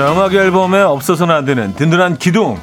[0.00, 2.56] 자, 음악 앨범에 없어서는 안 되는 든든한 기둥.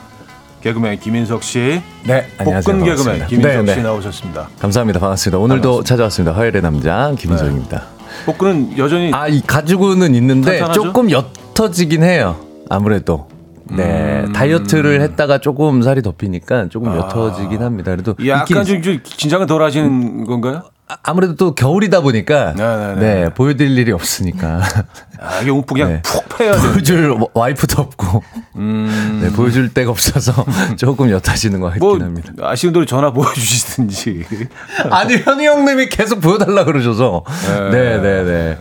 [0.63, 3.83] 개그맨 김인석 씨, 네 복근 개그맨 김인석 네, 씨 네.
[3.83, 4.49] 나오셨습니다.
[4.59, 5.87] 감사합니다 반갑습니다 오늘도 반갑습니다.
[5.87, 7.83] 찾아왔습니다 화요일의 남자 김인석입니다
[8.25, 10.81] 복근은 여전히 아 이 가지고는 있는데 탄탄하죠?
[10.81, 12.37] 조금 옅어지긴 해요
[12.71, 13.27] 아무래도
[13.65, 14.33] 네 음.
[14.33, 16.95] 다이어트를 했다가 조금 살이 덮이니까 조금 아.
[16.97, 20.63] 옅어지긴 합니다 그래도 약간 좀 긴장을 덜 하시는 건가요?
[20.89, 22.95] 아- 아무래도 또 겨울이다 보니까 네네네.
[23.23, 24.61] 네 보여드릴 일이 없으니까
[25.19, 26.01] 아, 이게 움푹 그냥 네.
[26.01, 26.59] 푹 패야 돼.
[26.59, 28.23] 보여줄 와- 와이프도 없고
[28.55, 29.19] 음.
[29.21, 30.45] 네, 보여줄 데가 없어서
[30.77, 32.31] 조금 옅어지는 것 같긴 뭐 합니다.
[32.41, 34.25] 아쉬운 대로 전화 보여주시든지.
[34.89, 37.23] 아니 현우 형님이 계속 보여달라 그러셔서
[37.71, 38.57] 네네네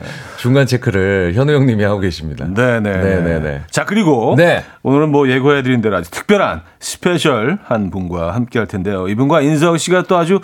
[0.47, 2.47] 중간 체크를 현우 형님이 하고 계십니다.
[2.47, 2.81] 네네.
[2.81, 3.63] 네네네.
[3.69, 4.63] 자 그리고 네.
[4.85, 9.09] 오늘은 뭐 예고해드린 대로 아주 특별한 special한 분과 함께 할 텐데요.
[9.09, 10.39] 이분과 인석 씨가 또 아주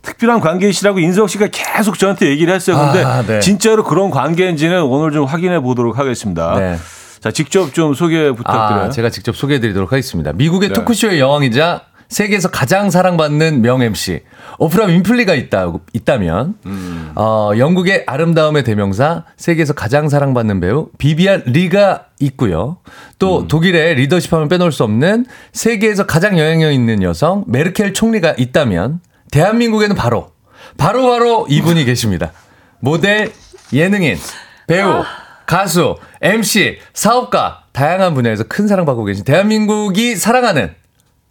[0.00, 2.78] 특별한 관계이시라고 인석 씨가 계속 저한테 얘기를 했어요.
[2.78, 3.40] 근데 아, 네.
[3.40, 6.58] 진짜로 그런 관계인지는 오늘 좀 확인해 보도록 하겠습니다.
[6.58, 6.78] 네.
[7.20, 8.84] 자 직접 좀 소개 부탁드려요.
[8.84, 10.32] 아, 제가 직접 소개해 드리도록 하겠습니다.
[10.32, 10.74] 미국의 네.
[10.74, 14.20] 토크쇼의 여왕이자 세계에서 가장 사랑받는 명 MC
[14.58, 17.12] 오프라 윈플리가 있다 있다면 음.
[17.16, 22.78] 어, 영국의 아름다움의 대명사 세계에서 가장 사랑받는 배우 비비안 리가 있고요.
[23.18, 23.48] 또 음.
[23.48, 30.30] 독일의 리더십하면 빼놓을 수 없는 세계에서 가장 영향력 있는 여성 메르켈 총리가 있다면 대한민국에는 바로
[30.76, 32.32] 바로 바로 이분이 계십니다.
[32.80, 33.32] 모델,
[33.72, 34.18] 예능인,
[34.66, 35.02] 배우,
[35.46, 40.74] 가수, MC, 사업가 다양한 분야에서 큰 사랑받고 계신 대한민국이 사랑하는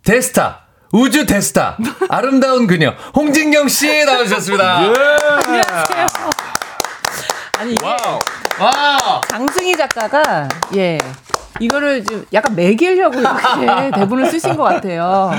[0.03, 0.62] 대스타
[0.93, 1.77] 우주 대스타
[2.07, 4.83] 아름다운 그녀 홍진경 씨 나와주셨습니다.
[4.87, 5.63] 예.
[7.59, 10.99] 아니 이게 와 장승희 작가가 예
[11.59, 15.31] 이거를 좀 약간 매기려고 이렇게 대본을 쓰신 것 같아요.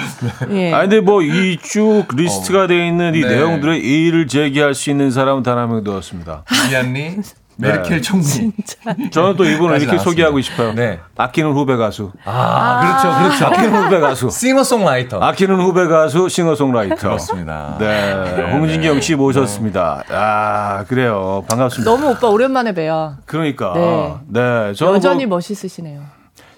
[0.50, 0.72] 예.
[0.72, 3.28] 아 근데 뭐 이 쭉 리스트가 돼 있는 이 네.
[3.28, 6.42] 내용들의 이의를 제기할 수 있는 사람은 단 한 명도 없습니다.
[6.50, 7.18] 비비안리
[7.56, 8.24] 메르켈 총리.
[9.10, 10.02] 저는 또 이분을 이렇게 나왔습니다.
[10.02, 10.72] 소개하고 싶어요.
[10.72, 10.98] 네.
[11.16, 12.10] 아끼는 후배 가수.
[12.24, 13.46] 아, 그렇죠 그렇죠.
[13.46, 14.30] 아끼는 후배 가수.
[14.30, 15.20] 싱어송라이터.
[15.20, 16.96] 아끼는 후배 가수 싱어송라이터.
[16.96, 17.76] 그렇습니다.
[17.78, 20.02] 네, 홍진경 씨 모셨습니다.
[20.10, 21.90] 아 그래요, 반갑습니다.
[21.90, 23.16] 너무 오빠 오랜만에 뵈요.
[23.26, 24.40] 그러니까, 네.
[24.40, 26.02] 네, 저는 여전히 뭐 멋있으시네요.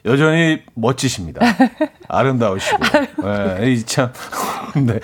[0.05, 1.41] 여전히 멋지십니다.
[2.09, 2.79] 아름다우시고,
[3.59, 4.13] 네, 이 참,
[4.77, 5.01] 네.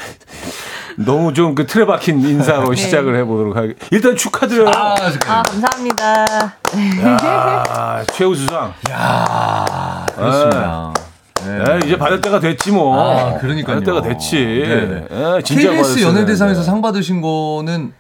[0.96, 3.86] 너무 좀 그 틀에 박힌 인사로 시작을 해보도록 하겠습니다.
[3.90, 4.68] 일단 축하드려요.
[4.68, 6.24] 아, 아 감사합니다.
[7.04, 8.72] 야, 최우수상.
[8.90, 10.94] 야, 그렇습니다.
[11.44, 12.96] 네, 이제 받을 때가 됐지 뭐.
[12.98, 13.80] 아, 그러니까요.
[13.80, 14.36] 받을 때가 됐지.
[14.36, 15.08] 네네.
[15.10, 16.62] 네, 진짜 KBS 연예대상에서 되는데.
[16.62, 17.92] 상 받으신 거는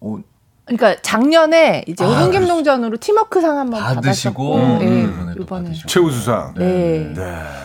[0.00, 0.18] 어,
[0.66, 5.72] 그러니까 작년에 이제 아, 홍김농전으로 팀워크상 한번 받으시고, 받았었고, 음, 예, 이번에.
[5.86, 6.54] 최우수상.
[6.56, 7.12] 네.
[7.14, 7.22] 네.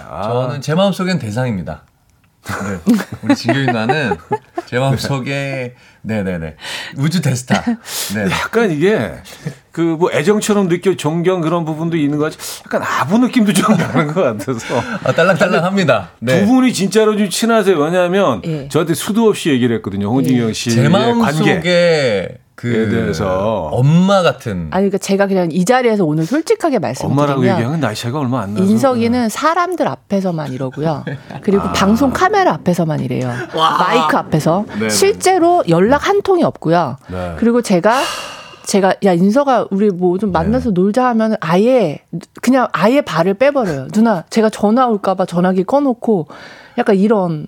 [0.09, 1.83] 아, 저는 제 마음속엔 대상입니다.
[2.47, 2.93] 네.
[3.21, 4.17] 우리 진경이 누나는
[4.65, 6.55] 제 마음속에 네네네
[6.97, 7.61] 우주 대스타.
[8.15, 8.23] 네.
[8.31, 9.11] 약간 이게
[9.71, 14.07] 그 뭐 애정처럼 느껴 존경 그런 부분도 있는 것 같이 약간 아부 느낌도 좀 나는
[14.13, 16.11] 것 같아서 아, 딸랑딸랑합니다.
[16.19, 16.41] 네.
[16.41, 17.77] 두 분이 진짜로 좀 친하세요.
[17.77, 18.67] 왜냐하면 예.
[18.69, 20.09] 저한테 수도 없이 얘기를 했거든요.
[20.09, 20.89] 홍진경 씨의 제 관계.
[20.97, 23.69] 마음속에 그 대해서.
[23.71, 28.19] 엄마 같은 아니 그러니까 제가 그냥 이 자리에서 오늘 솔직하게 엄마라고 말씀드리면 얘기하면 나이 차이가
[28.19, 31.05] 얼마 안 나서 인석이는 사람들 앞에서만 이러고요.
[31.41, 33.31] 그리고 방송 카메라 앞에서만 이래요.
[33.53, 36.97] 마이크 앞에서 네, 실제로 연락 한 통이 없고요.
[37.09, 37.35] 네.
[37.37, 38.01] 그리고 제가
[38.65, 41.99] 제가 야 인서가 우리 뭐 좀 만나서 놀자 하면 아예
[42.41, 43.87] 그냥 아예 발을 빼버려요.
[43.93, 46.27] 누나 제가 전화 올까봐 전화기 꺼놓고
[46.79, 47.45] 약간 이런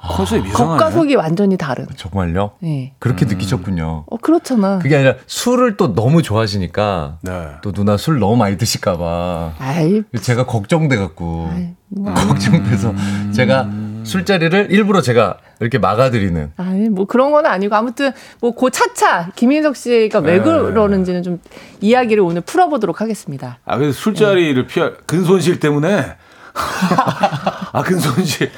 [0.00, 0.90] 컨셉 겉과 이상하네.
[0.96, 1.86] 속이 완전히 다른.
[1.96, 2.50] 정말요?
[2.60, 2.92] 네.
[2.98, 4.04] 그렇게 느끼셨군요.
[4.10, 4.78] 어 그렇잖아.
[4.80, 7.48] 그게 아니라 술을 또 너무 좋아하시니까 네.
[7.62, 11.50] 또 누나 술 너무 많이 드실까봐 아이 제가 걱정돼 갖고
[11.88, 12.92] 뭐, 걱정돼서
[13.32, 13.68] 제가
[14.04, 19.76] 술자리를 일부러 제가 이렇게 막아드리는 아니 뭐 그런 건 아니고 아무튼 뭐 고 차차 김인석
[19.76, 20.42] 씨가 왜 네.
[20.42, 21.40] 그러는지는 좀
[21.80, 23.58] 이야기를 오늘 풀어보도록 하겠습니다.
[23.64, 26.16] 아, 그래서 술자리를 피할, 근손실 때문에.
[27.72, 28.50] 아, 근손실.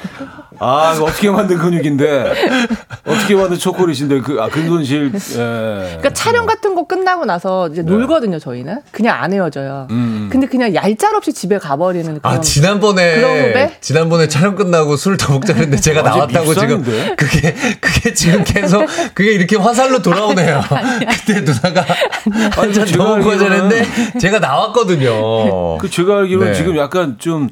[0.59, 2.33] 아, 이거 어떻게 만든 근육인데.
[3.05, 5.11] 어떻게 만든 초콜릿인데, 그, 아, 근손실.
[5.13, 5.37] 예.
[5.37, 9.87] 그러니까 촬영 같은 거 끝나고 나서 이제 놀거든요 저희는 그냥 안 헤어져요.
[9.89, 9.95] 네.
[9.95, 10.29] 음.
[10.31, 12.21] 근데 그냥 얄짤 없이 집에 가버리는 그런.
[12.37, 13.77] 아 지난번에 그런 후배?
[13.81, 16.83] 지난번에 촬영 끝나고 술 더 먹자 했는데 제가 나왔다고 지금?
[17.15, 20.61] 그게 그게 지금 계속 그게 이렇게 화살로 돌아오네요.
[21.25, 21.85] 그때 누나가
[22.51, 23.85] 한잔 더 먹고 했는데
[24.19, 25.77] 제가 나왔거든요.
[25.77, 26.57] 그 제가 알기로는 네.
[26.57, 27.49] 지금 약간 좀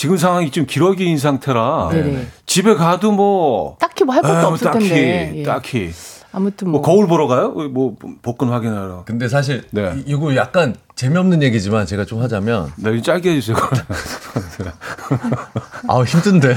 [0.00, 2.26] 지금 상황이 좀 기러기인 상태라 네네.
[2.46, 5.32] 집에 가도 뭐 딱히 뭐 할 것도 아, 뭐 없을 딱히 텐데.
[5.36, 5.42] 예.
[5.42, 5.90] 딱히
[6.32, 6.82] 아무튼 뭐 뭐.
[6.82, 7.50] 거울 보러 가요?
[7.50, 9.04] 뭐 복근 확인하러.
[9.04, 9.92] 근데 사실 네.
[9.98, 13.56] 이- 이거 약간 재미없는 얘기지만 제가 좀 하자면 나 이거 짧게 해주세요.
[15.88, 16.54] 아 힘든데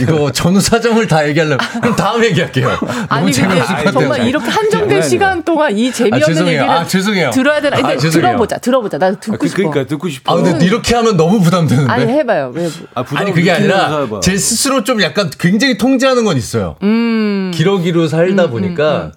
[0.00, 2.68] 이거 전후 사정을 다 얘기하려면 그럼 다음 얘기할게요.
[3.10, 4.28] 아니 근데 것 정말 같아요.
[4.28, 5.02] 이렇게 한정된.
[5.02, 6.60] 시간 동안 이 아, 재미없는 죄송해요.
[6.60, 7.32] 얘기를 아, 죄송해요.
[7.32, 7.78] 들어야 되나?
[7.78, 8.28] 근데 아, 죄송해요.
[8.28, 8.98] 들어보자, 들어보자.
[8.98, 9.70] 나 듣고 그, 싶어.
[9.70, 10.32] 그러니까 듣고 싶어.
[10.32, 11.90] 아 근데 이렇게 하면 너무 부담되는데.
[11.90, 12.52] 아니 해봐요.
[12.54, 12.62] 왜?
[12.62, 12.70] 뭐.
[12.94, 14.20] 아, 부담 아니 그게 아니라 해봐.
[14.20, 16.76] 제 스스로 좀 약간 굉장히 통제하는 건 있어요.
[16.84, 17.50] 음.
[17.52, 19.10] 기러기로 살다 보니까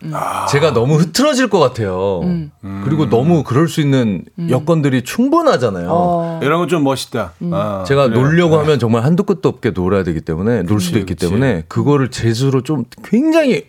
[0.49, 2.21] 제가 너무 흐트러질 것 같아요.
[2.23, 2.51] 음.
[2.83, 5.87] 그리고 너무 그럴 수 있는 여건들이 충분하잖아요.
[5.91, 6.39] 어.
[6.43, 7.33] 이런 건 좀 멋있다.
[7.51, 8.21] 아, 제가 그래요.
[8.21, 11.27] 놀려고 하면 정말 한도 끝도 없게 놀아야 되기 때문에 놀 수도 있기 그치.
[11.27, 13.65] 때문에 그거를 제 스스로 좀 굉장히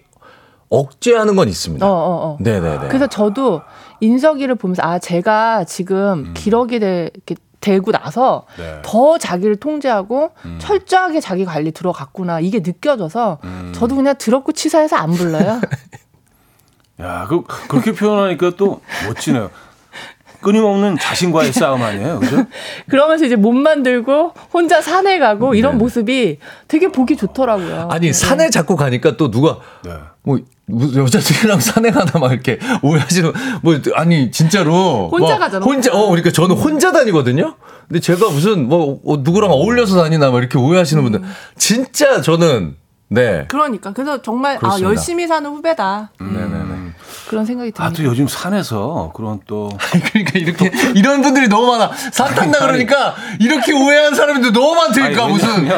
[0.68, 1.86] 억제하는 건 있습니다.
[1.86, 1.94] 어, 어,
[2.32, 2.36] 어.
[2.40, 2.88] 네네네.
[2.88, 3.62] 그래서 저도
[4.00, 8.80] 인석이를 보면서 아 제가 지금 기러기 되, 이렇게 되고 나서 네.
[8.84, 13.38] 더 자기를 통제하고 철저하게 자기 관리 들어갔구나 이게 느껴져서
[13.72, 15.60] 저도 그냥 더럽고 치사해서 안 불러요.
[17.00, 19.50] 야, 그, 그렇게 표현하니까 또 멋지네요.
[20.40, 22.44] 끊임없는 자신과의 싸움 아니에요, 그죠?
[22.88, 27.88] 그러면서 이제 몸 만들고 혼자 산에 가고 이런 모습이 되게 보기 좋더라고요.
[27.90, 29.92] 아니 산에 자꾸 가니까 또 누가 네.
[30.22, 30.38] 뭐
[30.70, 35.98] 여자들이랑 산에 가나 막 이렇게 오해하시는 뭐 아니 진짜로 혼자 막 가잖아, 혼자 혼자.
[35.98, 37.55] 어 그러니까 저는 혼자 다니거든요.
[37.88, 41.22] 근데 제가 무슨 뭐 어, 누구랑 어울려서 다니나 막 이렇게 오해하시는 분들
[41.57, 42.77] 진짜 저는
[43.09, 43.46] 네.
[43.48, 44.90] 그러니까 그래서 정말 아 그렇습니다.
[44.90, 46.92] 열심히 사는 후배다 네네네.
[47.28, 48.02] 그런 생각이 아, 듭니다.
[48.02, 49.68] 또 요즘 산에서 그런 또.
[50.12, 51.90] 그러니까 이렇게 이런 분들이 너무 많아.
[52.12, 55.68] 산 탄다 그러니까 이렇게 오해한 사람들이 너무 많으니까 아니, 무슨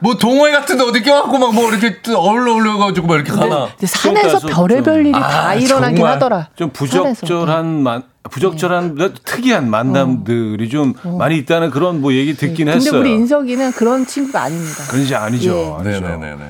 [0.00, 3.68] 뭐 동호회 같은 데 어디 껴갖고 막 뭐 이렇게 또 어울려 어울려가지고 막 이렇게 가나.
[3.70, 6.12] 근데 산에서 좀- 별의별 일이 다 아, 일어나긴 정말.
[6.14, 6.48] 하더라.
[6.56, 6.70] 좀.
[6.70, 9.08] 부적절한 만 부적절한 네.
[9.24, 12.72] 특이한 만남들이 좀 많이 있다는 그런 뭐 얘기 듣긴 어.
[12.72, 13.00] 근데 했어요.
[13.00, 14.84] 우리 인석이는 그런 친구가 아닙니다.
[14.90, 15.78] 그런지 아니죠.
[15.84, 15.88] 예.
[15.88, 16.00] 아니죠.
[16.06, 16.44] 네네네네.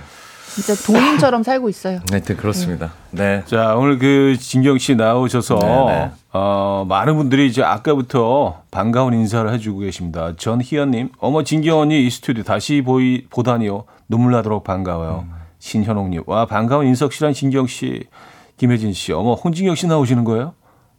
[0.63, 2.01] 진짜 동인처럼 살고 있어요.
[2.11, 2.93] 하여튼 그렇습니다.
[3.13, 3.43] 네.
[3.47, 6.11] 자 오늘 그 진경 씨 나오셔서 네네.
[6.33, 10.33] 어, 많은 분들이 이제 아까부터 반가운 인사를 해주고 계십니다.
[10.37, 15.27] 전희연님, 어머 진경 언니 이 스튜디오 다시 보이 보다니요 눈물 나도록 반가워요.
[15.29, 15.35] 음.
[15.61, 18.05] 신현옥님, 와 반가운 인석 씨랑 진경 씨,
[18.57, 20.55] 김혜진 씨, 어머 홍진경 씨 나오시는 거예요?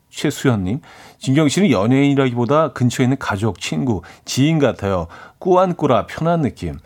[0.10, 0.82] 최수현님,
[1.20, 5.08] 진경 씨는 연예인이라기보다 근처에 있는 가족, 친구, 지인 같아요.
[5.40, 6.78] 꾸안꾸라 편한 느낌.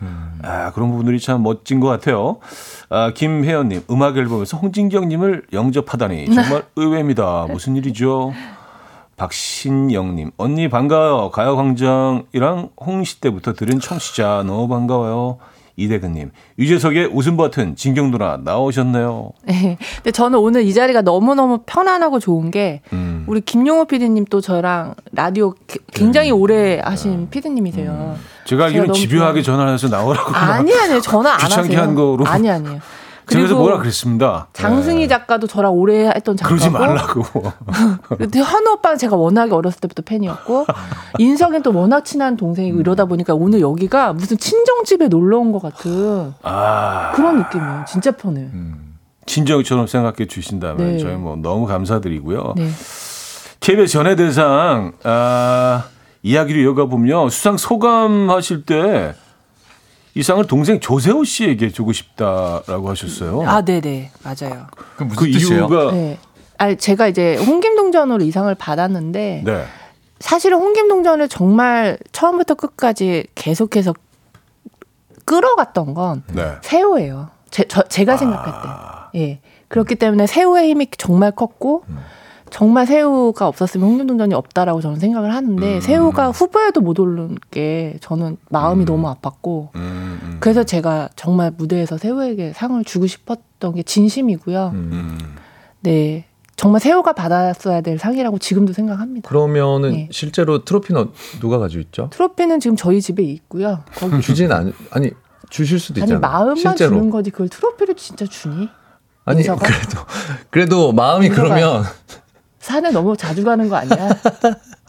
[0.42, 2.38] 아 그런 부분들이 참 멋진 것 같아요.
[2.90, 7.46] 아, 김혜연님, 음악 앨범에서 홍진경님을 영접하다니 정말 의외입니다.
[7.50, 8.32] 무슨 일이죠?
[9.16, 11.30] 박신영님, 언니 반가워요.
[11.30, 15.38] 가요광장이랑 홍시 때부터 들은 청취자 너무 반가워요.
[15.76, 19.30] 이대근님, 유재석의 웃음 버튼 진경 누나 나오셨네요.
[19.44, 19.76] 네.
[19.96, 23.13] 근데 저는 오늘 이 자리가 너무 너무 편안하고 좋은 게 음.
[23.26, 28.16] 우리 김용호 PD님 또 저랑 라디오 기- 굉장히 오래 하신 PD님이세요.
[28.44, 31.80] 제가 알기로는 너무 집요하게 전화해서 나오라고 아니 아니요 전화 안 귀찮게 하세요.
[31.80, 32.26] 한 거로.
[32.26, 32.80] 아니 아니에요.
[33.26, 34.48] 그래서 뭐라 그랬습니다.
[34.52, 35.08] 장승희 네.
[35.08, 37.22] 작가도 저랑 오래 했던 작가고 그러지 말라고.
[38.18, 40.66] 근데 현우 오빠는 제가 워낙에 어렸을 때부터 팬이었고
[41.18, 46.34] 인석은 또 워낙 친한 동생이고 이러다 보니까 오늘 여기가 무슨 친정집에 놀러 온 것 같은
[46.42, 47.84] 아, 그런 느낌이에요.
[47.88, 48.48] 진짜 편해요.
[49.24, 50.98] 친정처럼 생각해 주신다면 네.
[50.98, 52.52] 저희 뭐 너무 감사드리고요.
[52.56, 52.68] 네.
[53.64, 55.88] KBS 연예대상 아,
[56.22, 59.14] 이야기를 이어가 보면 수상 소감하실 때
[60.16, 63.42] 이 상을 동생 조세호 씨에게 주고 싶다라고 하셨어요.
[63.48, 64.12] 아, 네네.
[64.22, 64.66] 맞아요.
[64.96, 65.58] 그 무슨 그 뜻이에요?
[65.58, 66.18] 이유가 네.
[66.56, 69.64] 아니, 제가 이제 홍김동전으로 이 상을 받았는데 네.
[70.20, 73.92] 사실은 홍김동전을 정말 처음부터 끝까지 계속해서
[75.24, 76.52] 끌어갔던 건 네.
[76.62, 77.30] 세호예요.
[77.50, 78.52] 제, 저, 제가 생각할
[79.12, 79.18] 때.
[79.18, 79.40] 예.
[79.66, 81.84] 그렇기 때문에 세호의 힘이 정말 컸고
[82.54, 85.80] 정말 새우가 없었으면 홍림동전이 없다라고 저는 생각을 하는데 음.
[85.80, 90.36] 새우가 후보에도 못 오른 게 저는 마음이 너무 아팠고 음, 음.
[90.38, 94.70] 그래서 제가 정말 무대에서 새우에게 상을 주고 싶었던 게 진심이고요.
[94.72, 94.90] 음.
[94.92, 95.18] 음.
[95.80, 96.26] 네.
[96.54, 99.28] 정말 새우가 받았어야 될 상이라고 지금도 생각합니다.
[99.28, 100.08] 그러면은 네.
[100.12, 102.08] 실제로 트로피는 누가 가지고 있죠?
[102.12, 103.80] 트로피는 지금 저희 집에 있고요.
[103.96, 105.10] 거기 주진 않 아니
[105.50, 106.20] 주실 수도 아니 있잖아요.
[106.20, 106.90] 마음만 실제로.
[106.94, 108.68] 주는 거지 그걸 트로피를 진짜 주니?
[109.24, 109.66] 아니 인사가?
[109.66, 109.98] 그래도
[110.50, 111.82] 그래도 마음이 인사가- 그러면
[112.64, 114.08] 산에 너무 자주 가는 거 아니야?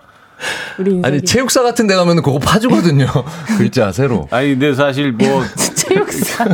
[1.03, 3.07] 아니 체육사 같은 데 가면 그거 파주거든요.
[3.57, 4.27] 글자 새로.
[4.31, 5.43] 아니 근데 사실 뭐
[5.75, 6.45] 체육사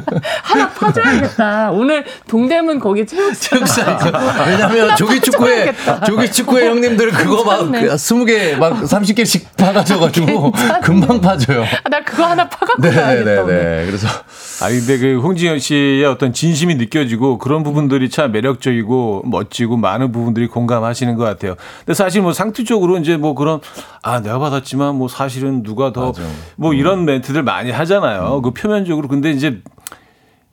[0.44, 1.72] 하나 파줘야겠다.
[1.72, 3.50] 오늘 동대문 거기 체육사.
[3.50, 4.46] 체육사.
[4.48, 5.74] 왜냐면 조기 축구에
[6.06, 7.88] 조기 축구에 형님들 그거 막 괜찮네.
[7.96, 10.52] 20개 막 30개씩 파가져 가지고
[10.84, 11.64] 금방 파져요.
[11.84, 13.44] 아, 나 그거 하나 파갖고 네, 네, 가야겠다.
[13.44, 13.56] 오늘.
[13.56, 13.86] 네.
[13.86, 14.08] 그래서
[14.64, 20.48] 아니 근데 그 홍진영 씨의 어떤 진심이 느껴지고 그런 부분들이 참 매력적이고 멋지고 많은 부분들이
[20.48, 21.56] 공감하시는 것 같아요.
[21.80, 23.60] 근데 사실 뭐 상투적으로 이제 뭐 그런
[24.02, 26.24] 아 내가 받았지만 뭐 사실은 누가 더 맞아.
[26.56, 28.42] 뭐 이런 멘트들 많이 하잖아요.
[28.42, 29.62] 그 표면적으로 근데 이제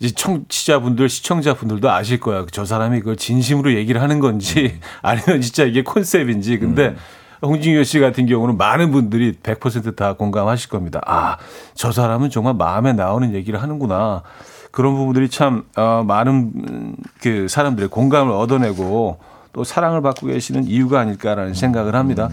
[0.00, 2.46] 이제 청취자분들 시청자분들도 아실 거야.
[2.52, 6.58] 저 사람이 그걸 진심으로 얘기를 하는 건지 아니면 진짜 이게 컨셉인지.
[6.58, 6.94] 근데
[7.42, 11.00] 홍진경 씨 같은 경우는 많은 분들이 100%다 공감하실 겁니다.
[11.06, 11.36] 아,
[11.74, 14.22] 저 사람은 정말 마음에 나오는 얘기를 하는구나.
[14.70, 19.18] 그런 부분들이 참 어, 많은 음, 그 사람들의 공감을 얻어내고
[19.58, 22.30] 또 사랑을 받고 계시는 이유가 아닐까라는 생각을 합니다.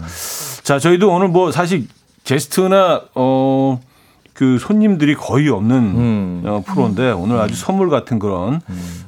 [0.62, 1.88] 자, 저희도 오늘 뭐 사실
[2.22, 3.80] 게스트나 어,
[4.32, 6.42] 그 손님들이 거의 없는 음.
[6.46, 8.60] 어, 프로인데 오늘 아주 선물 같은 그런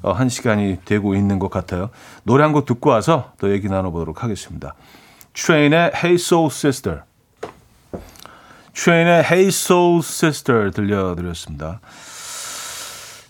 [0.02, 1.90] 어, 한 시간이 되고 있는 것 같아요.
[2.24, 4.74] 노래 한 곡 듣고 와서 또 얘기 나눠보도록 하겠습니다.
[5.34, 7.02] 트레인의 Hey Soul Sister.
[8.74, 11.78] 트레인의 Hey Soul Sister 들려드렸습니다.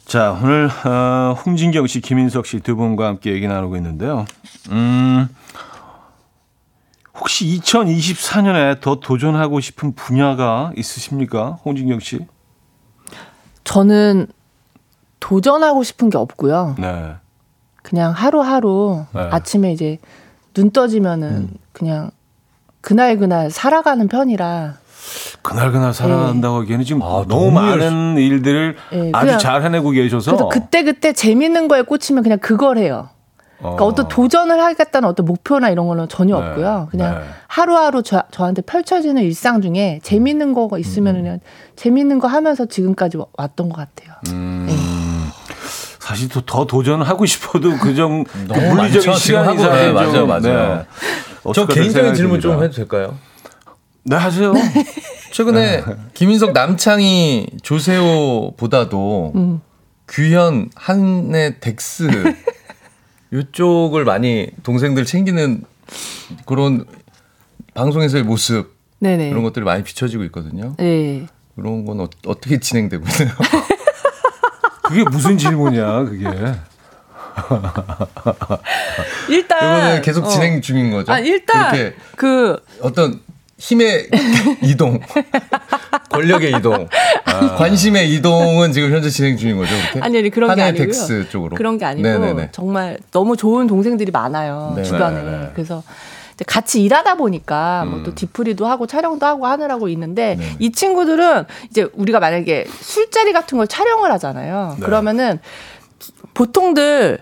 [0.09, 4.25] 자, 오늘 어, 홍진경 씨, 김인석 씨 두 분과 함께 얘기 나누고 있는데요.
[4.71, 5.29] 음,
[7.15, 11.59] 혹시 2024년에 더 도전하고 싶은 분야가 있으십니까?
[11.63, 12.21] 홍진경 씨?
[13.65, 14.29] 저는
[15.21, 16.77] 도전하고 싶은 게 없고요.
[16.79, 17.17] 네.
[17.83, 19.21] 그냥 하루하루 네.
[19.31, 19.99] 아침에 이제
[20.55, 22.11] 눈 떠지면은 그냥
[22.81, 24.79] 그날 그날 살아가는 편이라
[25.43, 30.49] 그날 그날 살아간다고 하기에는 지금 아, 너무 많은 일들을 예, 아주 잘 해내고 계셔서 그래서
[30.49, 33.09] 그때 그때 재밌는 거에 꽂히면 그냥 그걸 해요.
[33.59, 33.89] 그러니까 어.
[33.89, 33.95] 어.
[33.95, 36.89] 떤 도전을 하겠다는 어떤 목표나 이런 거는 전혀 네, 없고요.
[36.93, 37.25] 그냥 네.
[37.49, 41.23] 하루하루 저, 저한테 펼쳐지는 일상 중에 재밌는 거가 있으면 음.
[41.23, 41.41] 그냥
[41.75, 44.15] 재밌는 거 하면서 지금까지 와- 왔던 것 같아요.
[44.29, 44.69] 음.
[45.99, 49.01] 사실 또 더 도전하고 싶어도 그정 그 너무 물리적인 많죠.
[49.01, 50.41] 지금 시간 하고, 이상이 네, 맞아요, 좀, 맞아요.
[50.77, 51.53] 네.
[51.55, 52.65] 저 개인적인 질문 좀 듭니다.
[52.65, 53.15] 해도 될까요?
[54.09, 54.55] 네 하세요.
[55.33, 55.85] 최근에
[56.15, 59.61] 김인석 남창희 조세호보다도 음.
[60.09, 62.09] 규현 한해 덱스
[63.35, 65.63] 이쪽을 많이 동생들 챙기는
[66.47, 66.87] 그런
[67.75, 69.29] 방송에서의 모습 네네.
[69.29, 70.75] 이런 것들이 많이 비춰지고 있거든요.
[70.79, 71.27] 네.
[71.55, 73.37] 그런 건 어, 떻게 진행되고 있나요?
[74.85, 76.25] 그게 무슨 질문이야, 그게.
[79.29, 80.29] 일단 이거는 계속 어.
[80.29, 81.13] 진행 중인 거죠.
[81.13, 83.21] 아 일단 그 어떤
[83.59, 84.09] 힘의
[84.63, 85.01] 이동,
[86.11, 86.89] 권력의 이동,
[87.25, 87.57] 아.
[87.57, 89.71] 관심의 이동은 지금 현재 진행 중인 거죠.
[89.91, 90.01] 그렇게?
[90.01, 90.87] 아니 아니 그런 게 아니고요.
[90.87, 92.51] 덱스 쪽으로 그런 게 아니고 네네네.
[92.53, 94.85] 정말 너무 좋은 동생들이 많아요 네.
[94.85, 95.23] 주변에.
[95.23, 95.51] 네, 네.
[95.55, 95.83] 그래서
[96.47, 98.05] 같이 일하다 보니까 뭐 음.
[98.05, 100.57] 또 뒤풀이도 하고 촬영도 하고 하느라고 있는데 네네.
[100.61, 104.77] 이 친구들은 이제 우리가 만약에 술자리 같은 걸 촬영을 하잖아요.
[104.79, 104.85] 네.
[104.85, 105.41] 그러면은
[106.35, 107.19] 보통들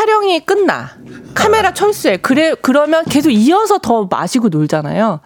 [0.00, 0.90] 촬영이 끝나
[1.34, 5.20] 카메라 철수해 그래 그러면 계속 이어서 더 마시고 놀잖아요.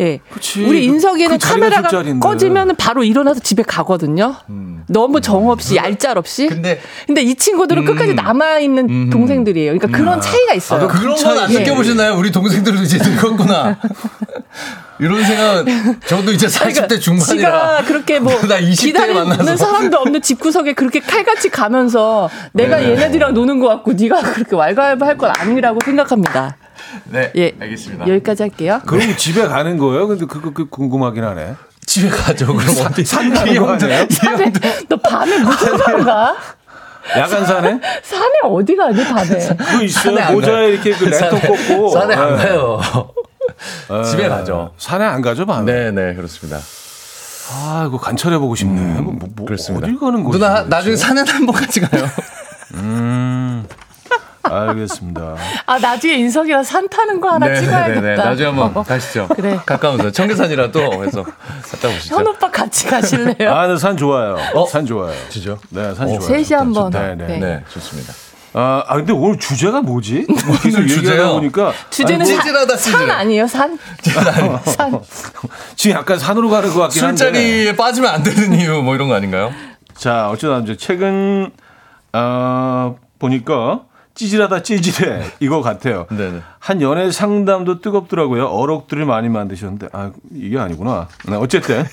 [0.00, 0.64] 예, 그치.
[0.64, 2.18] 우리 인석이는 그 자리가 카메라가.
[2.20, 4.34] 꺼지면 바로 일어나서 집에 가거든요.
[4.48, 4.84] 음.
[4.88, 6.48] 너무 정 없이 얄짤 없이.
[6.48, 7.86] 근데 근데 이 친구들은 음.
[7.86, 9.10] 끝까지 남아 있는 음.
[9.10, 9.76] 동생들이에요.
[9.76, 10.88] 그러니까 그런 차이가 있어요.
[10.88, 11.58] 그런 건안 예.
[11.58, 12.16] 느껴보셨나요?
[12.16, 13.78] 우리 동생들도 이제 늙었구나.
[15.00, 17.26] 이런 생각은 저도 이제 40대 중반이라.
[17.36, 19.56] 지가 그렇게 뭐나 20대 에 기다리는 만나서.
[19.56, 22.90] 사람도 없는 집구석에 그렇게 칼같이 가면서 내가 네.
[22.90, 26.56] 얘네들이랑 노는 것 같고 네가 그렇게 왈가왈부 할 건 아니라고 생각합니다.
[27.04, 28.06] 네, 예, 알겠습니다.
[28.08, 28.80] 여기까지 할게요.
[28.86, 30.06] 그럼 집에 가는 거예요?
[30.08, 31.54] 근데 그거 그 궁금하긴 하네.
[31.86, 32.46] 집에 가죠.
[32.46, 33.04] 그럼 어디?
[33.04, 34.06] 산 가는 거 아니에요?
[34.10, 34.52] 산에
[34.88, 36.36] 너 밤에 무슨 산 가?
[37.16, 37.78] 야간 산에?
[38.02, 39.38] 산에 어디 가니 밤에?
[39.56, 40.32] 그거 있어요.
[40.32, 40.68] 모자에.
[40.70, 41.88] 이렇게 그 랜턴 꽂고.
[41.90, 42.42] 산에 안 네.
[42.44, 42.80] 가요.
[43.88, 44.04] 네.
[44.04, 44.72] 집에 가죠.
[44.78, 45.72] 산에 안 가죠, 밤에?
[45.72, 46.58] 네, 네, 그렇습니다.
[47.52, 49.00] 아, 이거 관찰해 보고 싶네.
[49.00, 49.86] 뭐, 뭐, 뭐, 그렇습니다.
[49.86, 50.38] 어딜 가는 거지?
[50.38, 50.62] 누나?
[50.62, 52.04] 나중에 산에 한번 같이 가요.
[52.74, 53.66] 음.
[54.42, 55.36] 알겠습니다.
[55.66, 58.00] 아 나중에 인석이랑 산 타는 거 하나 찍어야겠다.
[58.00, 59.26] 네, 나중에 한번 가시죠.
[59.34, 59.58] 그래.
[59.64, 62.14] 가까운서 청계산이라도 해서 갔다 오시죠.
[62.16, 63.50] 현 오빠 같이 가실래요?
[63.50, 64.36] 아, 근데 산 좋아요.
[64.54, 64.66] 어?
[64.66, 65.14] 산 좋아요.
[65.30, 65.56] 진짜?
[65.70, 66.20] 네, 산 어, 좋아요.
[66.20, 66.90] 셋이 한번.
[66.92, 67.26] 네, 네.
[67.26, 67.38] 네.
[67.38, 68.12] 네, 좋습니다.
[68.56, 70.26] 아, 아 근데 오늘 주제가 뭐지?
[70.66, 71.32] 오늘 주제요?
[71.32, 73.10] 보니까 주제는 산, 찌질하다, 산 찌질해.
[73.12, 73.46] 아니에요?
[73.48, 73.78] 산?
[74.64, 75.00] 산.
[75.76, 77.16] 지금 약간 산으로 가는 것 같긴 한데.
[77.16, 79.50] 술자리에 빠지면 안 되는 이유 뭐 이런 거 아닌가요?
[79.96, 81.50] 자, 어쩌다 이제 최근
[82.12, 83.82] 어, 보니까
[84.14, 86.06] 찌질하다 찌질해 이거 같아요.
[86.10, 86.40] 네네.
[86.60, 88.46] 한 연애 상담도 뜨겁더라고요.
[88.46, 91.08] 어록들을 많이 만드셨는데 아 이게 아니구나.
[91.26, 91.84] 네, 어쨌든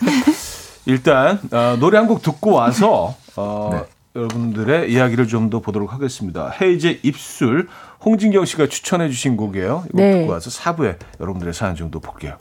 [0.85, 3.83] 일단 어, 노래 한 곡 듣고 와서 어,
[4.15, 6.51] 여러분들의 이야기를 좀 더 보도록 하겠습니다.
[6.61, 7.67] 헤이즈의 입술
[8.05, 9.83] 홍진경 씨가 추천해 주신 곡이에요.
[9.89, 10.19] 이거 네.
[10.21, 12.37] 듣고 와서 4부에 여러분들의 사연 좀 더 볼게요.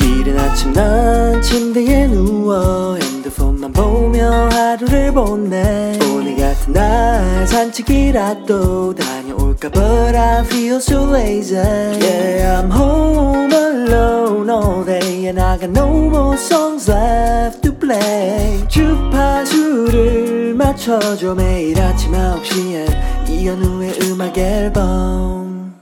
[0.00, 9.25] 이른 아침 난 침대에 누워 핸드폰만 보며 하루를 보내 오늘 같은 날 산책이라도 다녀
[9.56, 11.54] 올까 But I feel so lazy.
[11.56, 18.62] Yeah I'm home alone all day And I got no more songs left to play.
[18.68, 23.28] 주파수를 맞춰줘 매일 아침 9시에.
[23.28, 25.74] 이현우의 음악 앨범.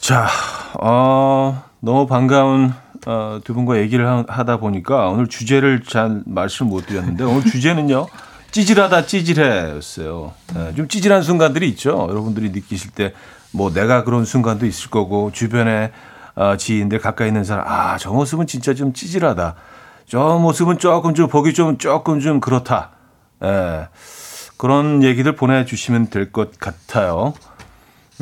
[0.00, 0.28] 자,
[0.80, 2.72] 어, 너무 반가운
[3.06, 8.06] 어, 두 분과 얘기를 하- 하다 보니까 오늘 주제를 잘 말씀을 못 드렸는데 오늘 주제는요.
[8.60, 10.32] 찌질하다 찌질해였어요.
[10.56, 12.06] 예, 좀 찌질한 순간들이 있죠.
[12.08, 13.12] 여러분들이 느끼실 때
[13.52, 15.90] 뭐 내가 그런 순간도 있을 거고 주변에
[16.34, 19.54] 어, 지인들 가까이 있는 사람 아 저 모습은 진짜 좀 찌질하다.
[20.06, 22.90] 저 모습은 조금 좀 보기 좀 조금 좀 그렇다.
[23.44, 23.88] 예,
[24.56, 27.34] 그런 얘기들 보내주시면 될 것 같아요.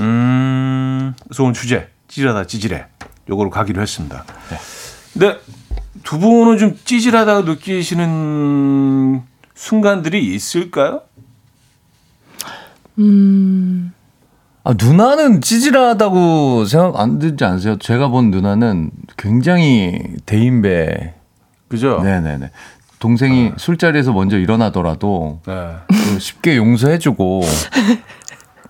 [0.01, 2.87] 음, 그래서 오늘 주제 찌질하다 찌질해
[3.31, 4.25] 요거로 가기로 했습니다.
[5.13, 5.39] 근데
[6.03, 9.23] 두 분은 좀 찌질하다고 느끼시는
[9.55, 11.03] 순간들이 있을까요?
[14.65, 17.77] 아, 누나는 찌질하다고 생각 안 들지 않으세요?
[17.79, 21.15] 제가 본 누나는 굉장히 대인배.
[21.69, 22.01] 그죠?
[22.03, 22.51] 네네네.
[22.99, 25.53] 동생이 술자리에서 먼저 일어나더라도 네.
[25.89, 27.43] 또 쉽게 용서해주고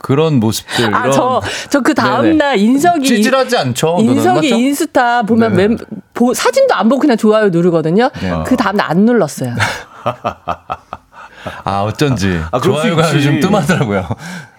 [0.00, 0.92] 그런 모습들.
[0.94, 1.94] 아, 이런 저, 저 그.
[1.94, 3.06] 다음날 인석이.
[3.06, 3.98] 찌질하지 않죠?
[4.00, 4.54] 인석이 맞죠?
[4.56, 5.54] 인스타 보면.
[5.54, 5.76] 멤,
[6.12, 8.10] 보, 사진도 안 보고 그냥 좋아요 누르거든요.
[8.20, 8.42] 네.
[8.44, 9.54] 그 다음날 안 눌렀어요.
[11.64, 13.06] 아 어쩐지 아, 좋아요가.
[13.08, 14.08] 좀 뜸하더라고요.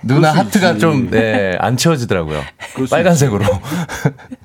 [0.04, 0.80] 누나 수 하트가 있지.
[0.80, 2.41] 좀 네, 안 채워지더라고요.
[2.89, 3.43] 빨간색으로.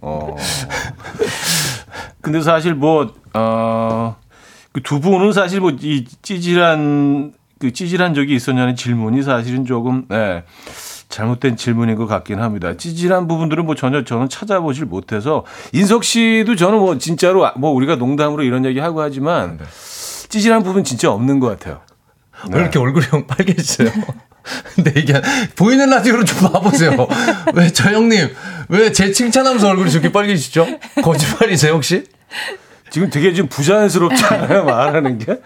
[0.00, 0.36] 어.
[2.22, 4.16] 근데 사실 뭐, 어,
[4.72, 10.44] 그두 분은 사실 뭐 이 찌질한, 그 찌질한 적이 있었냐는 질문이 사실은 조금, 예,
[11.08, 12.76] 잘못된 질문인 것 같긴 합니다.
[12.76, 17.96] 찌질한 부분들은 뭐 전혀 저는 찾아보질 못해서 인석 씨도 저는 뭐 진짜로 아- 뭐 우리가
[17.96, 19.58] 농담으로 이런 얘기 하고 하지만
[20.30, 21.80] 찌질한 부분 진짜 없는 것 같아요.
[22.50, 23.90] 왜 이렇게 얼굴이 형 빨개지세요?
[24.74, 25.20] 근데 이게
[25.56, 26.96] 보이는 라디오로 좀 봐보세요.
[27.54, 28.34] 왜 저 형님
[28.70, 30.66] 왜 제 칭찬하면서 얼굴이 저렇게 빨개지죠?
[31.02, 32.04] 거짓말이세요 혹시?
[32.90, 34.64] 지금 되게 좀 부자연스럽지 않아요?
[34.64, 35.38] 말하는 게?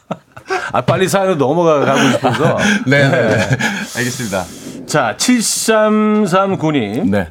[0.72, 2.58] 아, 빨리 사연으로 넘어가고 싶어서.
[2.86, 3.48] 네, 네.
[3.96, 4.44] 알겠습니다.
[4.86, 7.08] 자, 7339님.
[7.10, 7.28] 네.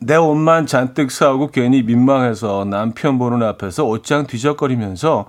[0.00, 5.26] 내 옷만 잔뜩 사오고 괜히 민망해서 남편 보는 앞에서 옷장 뒤적거리면서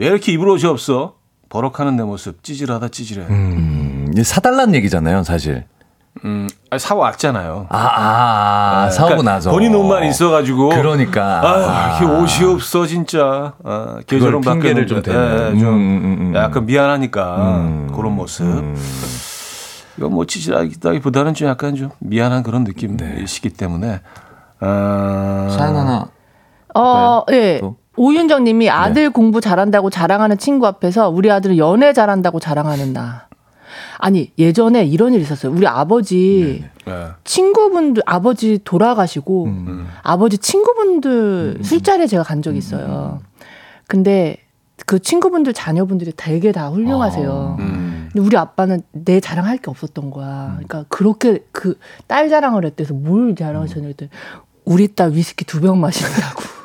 [0.00, 1.16] 왜 이렇게 입을 옷이 없어?
[1.50, 3.26] 버럭하는 내 모습 찌질하다 찌질해.
[3.26, 5.64] 음, 음, 사달란 얘기잖아요, 사실.
[6.22, 7.66] 아니, 사왔잖아요.
[7.68, 9.50] 아, 아, 아 사오고 그러니까 나서.
[9.50, 10.70] 본인 옷만 있어가지고.
[10.70, 11.42] 그러니까.
[11.44, 13.52] 아, 이렇게 옷이 없어 진짜.
[13.62, 15.02] 아, 계절은 핑계를 좀 바뀌었는데.
[15.02, 15.56] 대는.
[15.56, 16.34] 예, 좀 음, 음, 음.
[16.34, 17.92] 약간 미안하니까 음.
[17.94, 18.46] 그런 모습.
[19.98, 24.00] 이건 뭐 찌질하기보다는 좀 약간 좀 미안한 그런 느낌이시기 때문에.
[24.60, 26.08] 아, 사연 하나.
[26.74, 27.58] 어, 예.
[27.60, 27.76] 또?
[28.00, 33.28] 오윤정 님이 아들 공부 잘한다고 자랑하는 친구 앞에서 우리 아들은 연애 잘한다고 자랑하는 나.
[33.98, 35.52] 아니, 예전에 이런 일이 있었어요.
[35.52, 37.06] 우리 아버지 예.
[37.24, 39.48] 친구분들 아버지 돌아가시고
[40.02, 43.20] 아버지 친구분들 술자리에 제가 간 적이 있어요.
[43.86, 44.38] 근데
[44.86, 47.56] 그 친구분들 자녀분들이 되게 다 훌륭하세요.
[47.58, 48.08] 음.
[48.10, 50.52] 근데 우리 아빠는 내 자랑할 게 없었던 거야.
[50.54, 51.74] 그러니까 그렇게 그
[52.08, 54.10] 딸 자랑을 했대서 뭘 자랑하셨냐 했더니
[54.64, 56.42] 우리 딸 위스키 두 병 마신다고.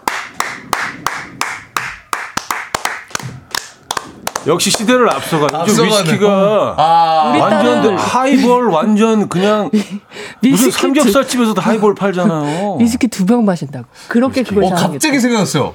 [4.47, 5.87] 역시 시대를 앞서가지고 앞서가네.
[6.03, 9.69] 위스키가 아, 우리 완전 하이볼 완전 그냥
[10.41, 12.77] 무슨 위스키 삼겹살집에서도 하이볼 팔잖아요.
[12.79, 13.87] 위스키 두 병 마신다고.
[14.07, 14.69] 그렇게 그걸 어.
[14.69, 15.73] 갑자기 생각났어요.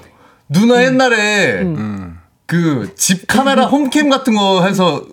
[0.48, 2.18] 누나 옛날에 음.
[2.46, 5.04] 그집 카메라 홈캠 같은 거 해서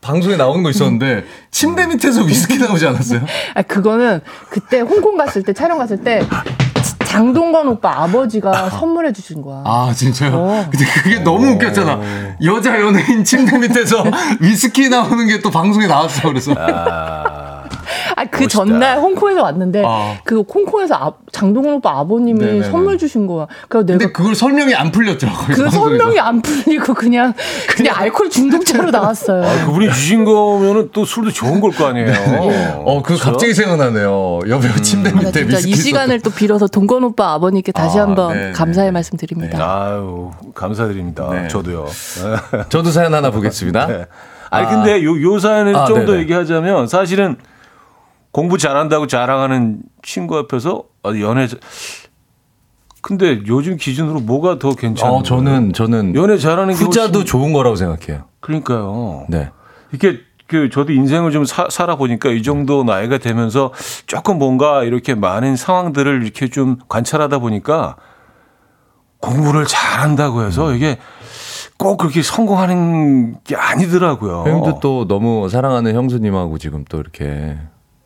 [0.00, 3.20] 방송에 나오는 거 있었는데 침대 밑에서 위스키 나오지 않았어요?
[3.54, 6.20] 아 그거는 그때 홍콩 갔을 때 촬영 갔을 때
[7.10, 9.62] 장동건 오빠 아버지가 선물해 주신 거야.
[9.66, 10.32] 아 진짜요?
[10.34, 10.66] 어.
[10.70, 12.00] 근데 그게 너무 웃겼잖아.
[12.44, 14.04] 여자 연예인 침대 밑에서
[14.40, 16.52] 위스키 나오는 게 또 방송에 나왔어 그래서.
[16.58, 17.62] 아,
[18.16, 18.46] 아, 그.
[18.48, 20.18] 전날 홍콩에서 왔는데 아.
[20.24, 22.70] 그 홍콩에서 아, 장동건 오빠 아버님이 네네네.
[22.70, 23.46] 선물 주신 거야.
[23.68, 25.46] 그래서 내가 근데 그걸 설명이 안 풀렸더라고요.
[25.56, 25.70] 그.
[25.70, 27.32] 설명이 안 풀리고 그냥
[27.76, 29.44] 그냥 알코올 중독자로 나왔어요.
[29.44, 32.12] 아, 그분이 주신 거면은 또 술도 좋은 걸 거 아니에요.
[32.84, 33.16] 어, 그?
[33.16, 34.40] 갑자기 생각나네요.
[34.48, 38.34] 여배우 침대 나 밑에 진짜 이 시간을 또 빌어서 동건 오빠 아버님께 다시 아, 한번
[38.34, 38.52] 네네.
[38.52, 39.58] 감사의 말씀드립니다.
[39.62, 41.28] 아유, 감사드립니다.
[41.30, 41.48] 네.
[41.48, 41.86] 저도요.
[41.88, 43.86] 쏟- 저도 사연 하나 보겠습니다.
[43.88, 44.06] 네.
[44.50, 46.22] 아니 근데 요, 요 사연을 아, 좀더 네네.
[46.24, 47.36] 얘기하자면 사실은
[48.32, 51.56] 공부 잘한다고 자랑하는 친구 앞에서 아, 연애 자-
[53.02, 57.74] 근데 요즘 기준으로 뭐가 더 괜찮은 어, 저는 저는 연애 잘하는 게 후자도 좋은 거라고
[57.76, 58.24] 생각해요.
[58.40, 59.24] 그러니까요.
[59.28, 59.50] 네.
[59.92, 63.72] 이게 그 저도 인생을 좀 사, 살아보니까 이 정도 나이가 되면서
[64.06, 67.96] 조금 뭔가 이렇게 많은 상황들을 이렇게 좀 관찰하다 보니까
[69.20, 70.98] 공부를 잘한다고 해서 이게
[71.78, 74.44] 꼭 그렇게 성공하는 게 아니더라고요.
[74.46, 77.56] 형도 또 너무 사랑하는 형수님하고 지금 또 이렇게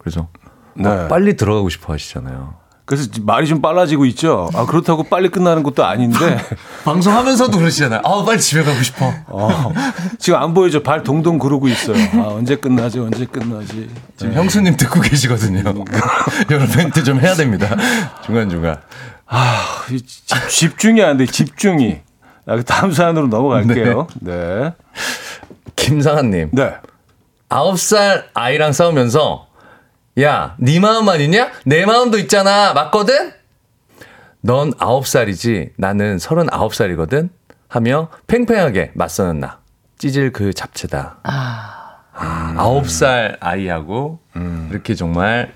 [0.04, 0.28] 그래서
[0.74, 1.08] 막 네.
[1.08, 2.54] 빨리 들어가고 싶어 하시잖아요.
[2.84, 4.50] 그래서 말이 좀 빨라지고 있죠.
[4.52, 6.18] 아, 그렇다고 빨리 끝나는 것도 아닌데,
[6.84, 8.02] 방송하면서도 그러시잖아요.
[8.04, 9.10] 아, 빨리 집에 가고 싶어.
[9.28, 9.72] 어,
[10.18, 10.82] 지금 안 보이죠?
[10.82, 11.96] 발 동동 구르고 있어요.
[12.22, 12.98] 아, 언제 끝나지?
[13.00, 13.88] 언제 끝나지?
[14.18, 15.62] 지금 형수님 듣고 계시거든요.
[16.50, 17.74] 여러 멘트 좀 해야 됩니다.
[18.22, 18.78] 중간 중간.
[19.26, 22.00] 아, 이 집, 집중이 안 돼, 집중이.
[22.46, 24.08] 아, 다음 사연으로 넘어갈게요.
[24.20, 24.74] 네.
[25.74, 26.50] 김상한님.
[26.52, 26.74] 네.
[27.48, 29.46] 아홉 살 아이랑 싸우면서
[30.20, 31.50] 야, 네 마음만 있냐?
[31.64, 32.72] 내 마음도 있잖아.
[32.72, 33.32] 맞거든?
[34.40, 35.70] 넌 아홉 살이지.
[35.76, 37.30] 나는 서른 아홉 살이거든.
[37.68, 39.58] 하며 팽팽하게 맞서는 나.
[39.98, 41.18] 찢을 그 잡채다.
[41.24, 44.20] 아, 아, 아홉 살 아이하고
[44.70, 45.52] 이렇게 정말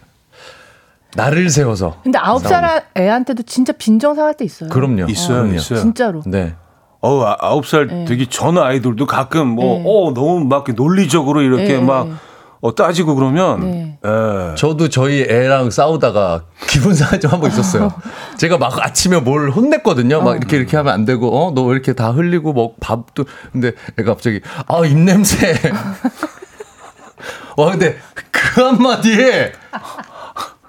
[1.14, 2.00] 나를 세워서.
[2.02, 4.70] 근데 아홉 살 애한테도 진짜 빈정 상할 때 있어요.
[4.70, 5.04] 그럼요.
[5.08, 5.54] 있어요, 그럼요.
[5.54, 5.78] 있어요.
[5.80, 6.22] 진짜로.
[6.26, 6.56] 네.
[7.00, 8.04] 어, 아, 아홉 살 네.
[8.06, 9.84] 되기 전 아이들도 가끔 뭐, 네.
[9.86, 12.14] 어, 너무 막 논리적으로 이렇게 네, 막 네.
[12.60, 13.98] 어, 따지고 그러면, 네.
[14.04, 14.54] 예.
[14.56, 17.92] 저도 저희 애랑 싸우다가 기분 상한 적 한 번 있었어요.
[18.36, 20.22] 제가 막 아침에 뭘 혼냈거든요.
[20.22, 23.26] 막 이렇게 이렇게 하면 안 되고, 어, 너 왜 이렇게 다 흘리고, 뭐 밥도.
[23.52, 25.56] 근데 애가 갑자기, 아, 입냄새.
[27.56, 27.96] 와, 근데
[28.30, 29.52] 그 한마디에,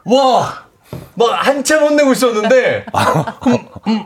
[0.06, 0.54] 와,
[1.16, 2.86] 막 한참 혼내고 있었는데,
[3.48, 4.04] 음, 음.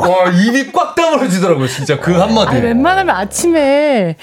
[0.00, 2.60] 와, 입이 꽉 다물어지더라고요, 진짜 그 아니, 한마디에.
[2.60, 4.16] 웬만하면 아침에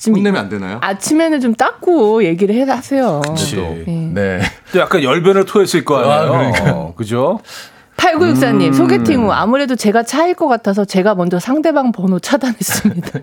[0.00, 0.78] 지금 혼내면 안 되나요?
[0.80, 3.20] 아침에는 좀 닦고 얘기를 해 하세요.
[3.20, 3.56] 그치.
[4.14, 4.40] 네.
[4.72, 6.14] 또 약간 열변을 토했을 거 아니에요.
[6.14, 6.72] 아, 그러니까요.
[6.74, 7.40] 어, 그죠?
[7.98, 8.72] 8964님, 음.
[8.72, 13.20] 소개팅 후 아무래도 제가 차일 것 같아서 제가 먼저 상대방 번호 차단했습니다.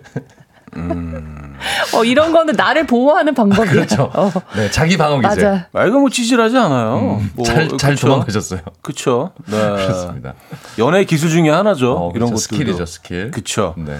[1.96, 3.72] 어, 이런 거는 나를 보호하는 방법이야.
[3.72, 3.74] 음.
[3.74, 4.12] 그렇죠.
[4.14, 5.28] 어, 네, 자기 방어 기제.
[5.28, 5.68] 맞아.
[5.74, 7.22] 아 이거 뭐 찌질하지 않아요.
[7.34, 7.96] 뭐, 잘, 잘?
[7.96, 8.60] 도망가셨어요.
[8.84, 9.32] 그쵸.
[9.48, 9.58] 네.
[9.58, 10.36] 그렇습니다.
[10.78, 11.94] 연애 기술 중에 하나죠.
[11.94, 12.34] 어, 이런 그렇죠.
[12.34, 13.32] 것도 skill이죠, skill.
[13.32, 13.74] 그쵸.
[13.78, 13.98] 네.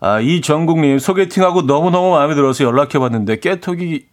[0.00, 4.06] 아, 이정국님 소개팅하고 너무너무 마음에 들어서 연락해봤는데 깨톡이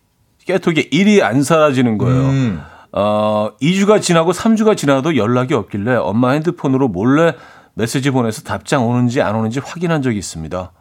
[0.46, 2.22] 깨톡이 일이 안 사라지는 거예요.
[2.22, 2.62] 음.
[2.92, 7.34] 어, 2주가 지나고 3주가 지나도 연락이 없길래 엄마 핸드폰으로 몰래
[7.74, 10.72] 메시지 보내서 답장 오는지 안 오는지 확인한 적이 있습니다.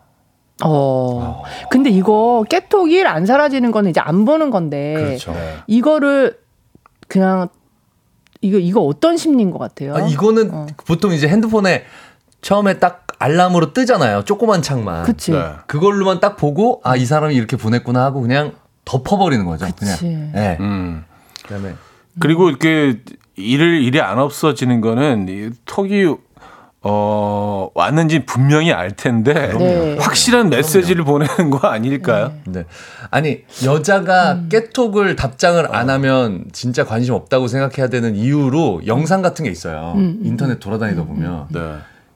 [0.65, 1.43] 어.
[1.71, 4.95] 근데 이거 깨톡 일 안 사라지는 거는 이제 안 보는 건데.
[4.95, 5.33] 그렇죠.
[5.33, 5.57] 네.
[5.67, 6.39] 이거를
[7.09, 7.49] 그냥
[8.41, 9.97] 이거 이거 어떤 심리인 것 같아요?
[9.97, 10.67] 아, 이거는 어.
[10.87, 11.85] 보통 이제 핸드폰에
[12.43, 14.25] 처음에 딱 알람으로 뜨잖아요.
[14.25, 15.05] 조그만 창만.
[15.05, 15.33] 그치.
[15.33, 15.43] 네.
[15.67, 18.53] 그걸로만 딱 보고 아 이 사람이 이렇게 보냈구나 하고 그냥
[18.85, 19.67] 덮어버리는 거죠.
[19.67, 20.05] 그치.
[20.07, 20.31] 그냥.
[20.33, 20.57] 네.
[20.61, 21.05] 음.
[21.43, 21.75] 그다음에
[22.21, 23.01] 그리고 이렇게
[23.37, 26.15] 일을 일이 안 없어지는 거는 이 톡이
[26.87, 29.97] 어 왔는지 분명히 알 텐데 네.
[29.99, 32.33] 확실한 메시지를 보내는 거 아닐까요?
[32.47, 32.65] 네.
[33.11, 39.51] 아니 여자가 깨톡을 답장을 안 하면 진짜 관심 없다고 생각해야 되는 이유로 영상 같은 게
[39.51, 39.95] 있어요.
[40.23, 41.61] 인터넷 돌아다니다 보면 네.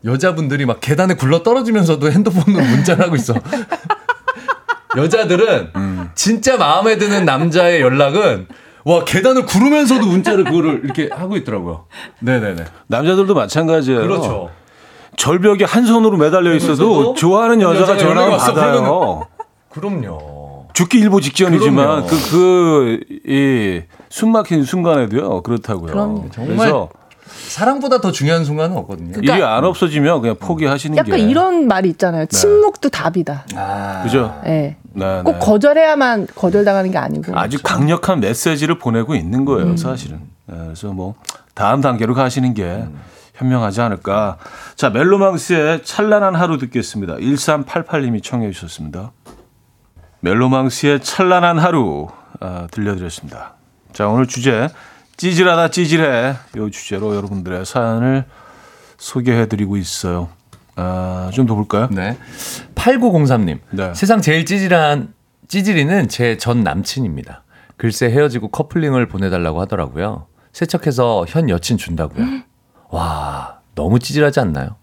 [0.05, 3.35] 여자분들이 막 계단에 굴러 떨어지면서도 핸드폰으로 문자를 하고 있어.
[4.97, 5.73] 여자들은
[6.15, 8.47] 진짜 마음에 드는 남자의 연락은
[8.85, 11.87] 와 계단을 구르면서도 문자를 그거를 이렇게 하고 있더라고요.
[12.21, 12.65] 네네네.
[12.87, 14.01] 남자들도 마찬가지예요.
[14.01, 14.51] 그렇죠.
[15.17, 19.27] 절벽에 한 손으로 매달려 있어도 좋아하는 여자가 여자가 전화를 받아요.
[19.69, 20.69] 그럼요.
[20.73, 22.07] 죽기 일보 직전이지만 그럼요.
[22.07, 25.43] 그, 그, 이, 숨 막힌 순간에도요.
[25.43, 25.93] 그렇다고요.
[25.93, 26.27] 그럼요.
[26.33, 26.89] 정말 그래서
[27.29, 29.13] 사랑보다 더 중요한 순간은 없거든요.
[29.13, 31.23] 그러니까 일이 안 없어지면 그냥 포기하시는 약간 게.
[31.23, 32.27] 이런 말이 있잖아요.
[32.27, 33.45] 침묵도 답이다.
[33.55, 34.41] 아, 그죠?
[34.47, 34.77] 예.
[34.95, 35.39] 네, 꼭 네.
[35.39, 37.39] 거절해야만 거절당하는 게 아니고.
[37.39, 39.77] 아주 강력한 메시지를 보내고 있는 거예요, 음.
[39.77, 40.21] 사실은.
[40.47, 41.15] 네, 그래서 뭐
[41.55, 42.85] 다음 단계로 가시는 게
[43.35, 44.39] 현명하지 않을까.
[44.75, 47.15] 자, 멜로망스의 찬란한 하루 듣겠습니다.
[47.17, 49.13] 1388님이 청해 주셨습니다.
[50.21, 52.09] 멜로망스의 찬란한 하루
[52.41, 53.55] 아, 들려드렸습니다.
[53.93, 54.69] 자, 오늘 주제
[55.19, 58.25] 찌질하다 찌질해 이 주제로 여러분들의 사연을
[58.97, 60.29] 소개해드리고 있어요.
[60.77, 61.89] 아, 좀 더 볼까요?
[61.91, 62.17] 네.
[62.77, 63.59] 8903님.
[63.73, 63.93] 네.
[63.95, 65.13] 세상 제일 찌질한
[65.49, 67.43] 찌질이는 제 전 남친입니다.
[67.77, 70.27] 글쎄 헤어지고 커플링을 보내달라고 하더라고요.
[70.53, 72.25] 세척해서 현 여친 준다고요.
[72.91, 74.77] 와, 너무 찌질하지 않나요?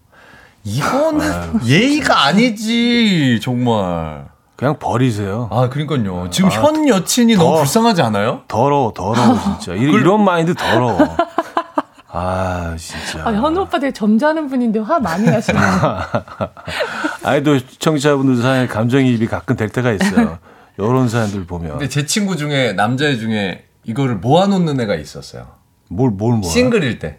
[0.64, 4.26] 이거는 예의가 아니지, 정말.
[4.56, 5.48] 그냥 버리세요.
[5.52, 6.30] 아, 그러니까요.
[6.30, 7.56] 지금 현 여친이 너무 더.
[7.58, 8.42] 불쌍하지 않아요?
[8.48, 9.74] 더러워, 더러워, 진짜.
[9.74, 10.98] 이, 이런 마인드 더러워.
[12.08, 13.28] 아, 진짜.
[13.28, 15.62] 아, 현우 오빠 되게 점잖은 분인데 화 많이 나시네요.
[17.22, 20.38] 아니, 또 청취자분들 사이에 감정이입이 가끔 될 때가 있어요.
[20.78, 21.72] 요런 사연들 보면.
[21.72, 25.48] 근데 제 친구 중에 남자애 중에 이거를 모아놓는 애가 있었어요.
[25.88, 26.48] 뭘, 뭘, 뭐.
[26.48, 27.18] 싱글일 때.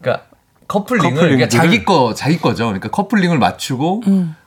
[0.00, 0.26] 그러니까
[0.66, 1.14] 커플링을?
[1.14, 2.64] 그러니까 자기 거 자기 거죠.
[2.66, 4.02] 그러니까 커플링을 맞추고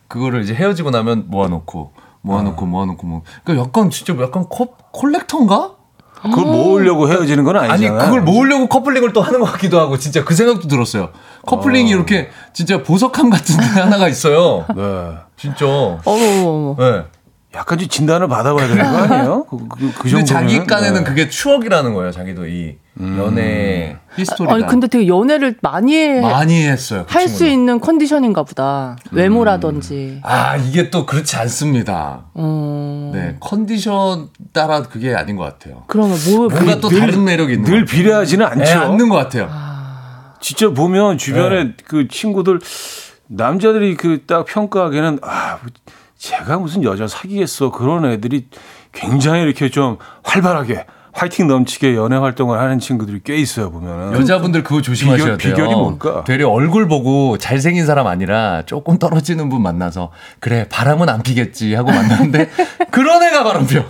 [0.08, 3.22] 그거를 이제 헤어지고 나면 모아놓고 모아놓고 모아놓고 뭐.
[3.44, 5.76] 그러니까 약간 진짜 약간 코, 콜렉터인가?
[6.24, 8.06] 그걸 모으려고 헤어지는 건 아니 아니잖아요.
[8.06, 11.10] 그걸 모으려고 커플링을 또 하는 것 같기도 하고 진짜 그 생각도 들었어요.
[11.48, 14.66] 커플링이 이렇게 진짜 보석함 같은 데 하나가 있어요.
[14.76, 15.16] 네.
[15.36, 15.66] 진짜.
[15.66, 16.76] 어머, 어머, 어머.
[16.78, 17.06] 네.
[17.54, 19.46] 약간 좀 진단을 받아봐야 되는 거 아니에요?
[19.50, 20.26] 그, 그, 그 근데 정도면.
[20.26, 21.04] 자기 깐에는 네.
[21.04, 22.12] 그게 추억이라는 거예요.
[22.12, 22.78] 자기도 이
[23.18, 27.04] 연애 히스토리가 아니, 근데 되게 연애를 많이 해, 많이 했어요.
[27.08, 27.54] 그 할수 친구는.
[27.54, 28.96] 있는 컨디션인가 보다.
[29.12, 30.20] 외모라든지.
[30.24, 32.22] 아 이게 또 그렇지 않습니다.
[32.38, 33.12] 음.
[33.14, 35.84] 네 컨디션 따라 그게 아닌 것 같아요.
[35.88, 37.84] 그러면 뭐, 뭔가 또 늘- 다른 매력이 있는 늘.
[37.86, 38.80] 비례하지는 네, 않죠.
[38.80, 39.50] 않는 것 같아요.
[40.40, 41.74] 진짜 보면 주변에 네.
[41.86, 42.60] 그 친구들
[43.28, 45.58] 남자들이 그 딱 평가하기에는 아
[46.22, 48.46] 제가 무슨 여자 사귀겠어 그런 애들이
[48.92, 54.84] 굉장히 이렇게 좀 활발하게 화이팅 넘치게 연애 활동을 하는 친구들이 꽤 있어요 보면은 여자분들 그거
[54.84, 55.56] 조심하셔야 비결- 돼요.
[55.56, 56.24] 비결이 뭘까?
[56.26, 61.92] 되려 얼굴 보고 잘생긴 사람 아니라 조금 떨어지는 분 만나서 그래 바람은 안 피겠지 하고
[61.92, 62.52] 만났는데
[62.92, 63.84] 그런 애가 바람 펴.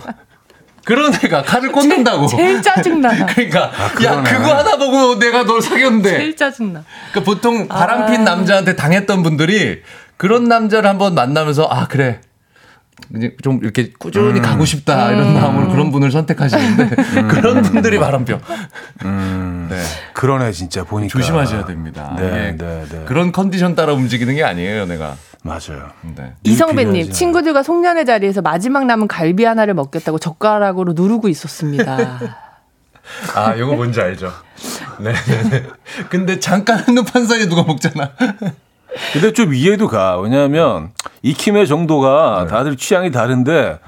[0.84, 2.26] 그런 애가 칼을 꽂는다고.
[2.26, 3.26] 제일 짜증나.
[3.26, 4.22] 그러니까 야 아, 그러네.
[4.32, 6.82] 그거 하나 보고 내가 널 사귀었는데 제일 짜증나.
[7.12, 8.24] 그러니까 보통 바람핀 아.
[8.24, 9.82] 남자한테 당했던 분들이
[10.22, 12.20] 그런 남자를 한번 만나면서 아 그래
[13.16, 14.40] 이제 좀 이렇게 꾸준히 음.
[14.40, 16.94] 가고 싶다 이런 마음으로 그런 분을 선택하시는데
[17.26, 18.38] 그런 분들이 바람펴.
[18.38, 19.82] 네.
[20.12, 22.14] 그러네 진짜 보니까 조심하셔야 됩니다.
[22.16, 23.04] 네, 이게 네, 네.
[23.04, 25.16] 그런 컨디션 따라 움직이는 게 아니에요, 내가.
[25.42, 25.90] 맞아요.
[26.14, 26.34] 네.
[26.44, 27.10] 이성배님.
[27.10, 32.20] 친구들과 송년회 자리에서 마지막 남은 갈비 하나를 먹겠다고 젓가락으로 누르고 있었습니다.
[33.34, 34.32] 아, 요거 뭔지 알죠?
[35.00, 35.66] 네, 네, 네.
[36.10, 38.12] 근데 잠깐 한눈 판 사이에 누가 먹잖아.
[39.12, 40.18] 근데 좀 이해도 가.
[40.18, 40.90] 왜냐하면
[41.22, 42.50] 익힘의 정도가 네.
[42.50, 43.78] 다들 취향이 다른데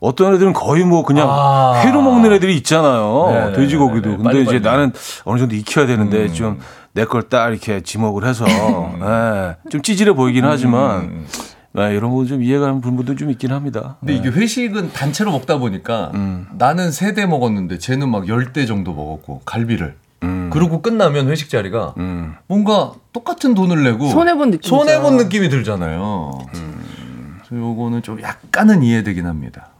[0.00, 1.82] 어떤 애들은 거의 뭐 그냥 아.
[1.84, 3.28] 회로 먹는 애들이 있잖아요.
[3.32, 4.10] 네, 네, 돼지고기도.
[4.10, 4.22] 네, 네.
[4.22, 4.42] 근데 빨리, 음.
[4.42, 4.62] 이제 빨리.
[4.76, 4.92] 나는
[5.24, 9.00] 어느 정도 익혀야 되는데 좀내 걸 딱 이렇게 지목을 해서 음.
[9.04, 11.24] 예, 좀 찌질해 보이긴 하지만
[11.78, 13.96] 예, 이런 거 좀 이해가는 분들도 좀 있긴 합니다.
[14.00, 16.46] 근데 이게 회식은 단체로 먹다 보니까 음.
[16.58, 19.94] 나는 세 대 먹었는데 쟤는 막 열 대 정도 먹었고 갈비를.
[20.52, 20.54] 음.
[20.54, 22.34] 그러고 끝나면 회식 자리가 음.
[22.46, 24.68] 뭔가 똑같은 돈을 내고 손해본 느낌이죠.
[24.68, 26.38] 손해본 느낌이 들잖아요.
[26.50, 29.70] 그래서 요거는 좀 약간은 이해되긴 합니다.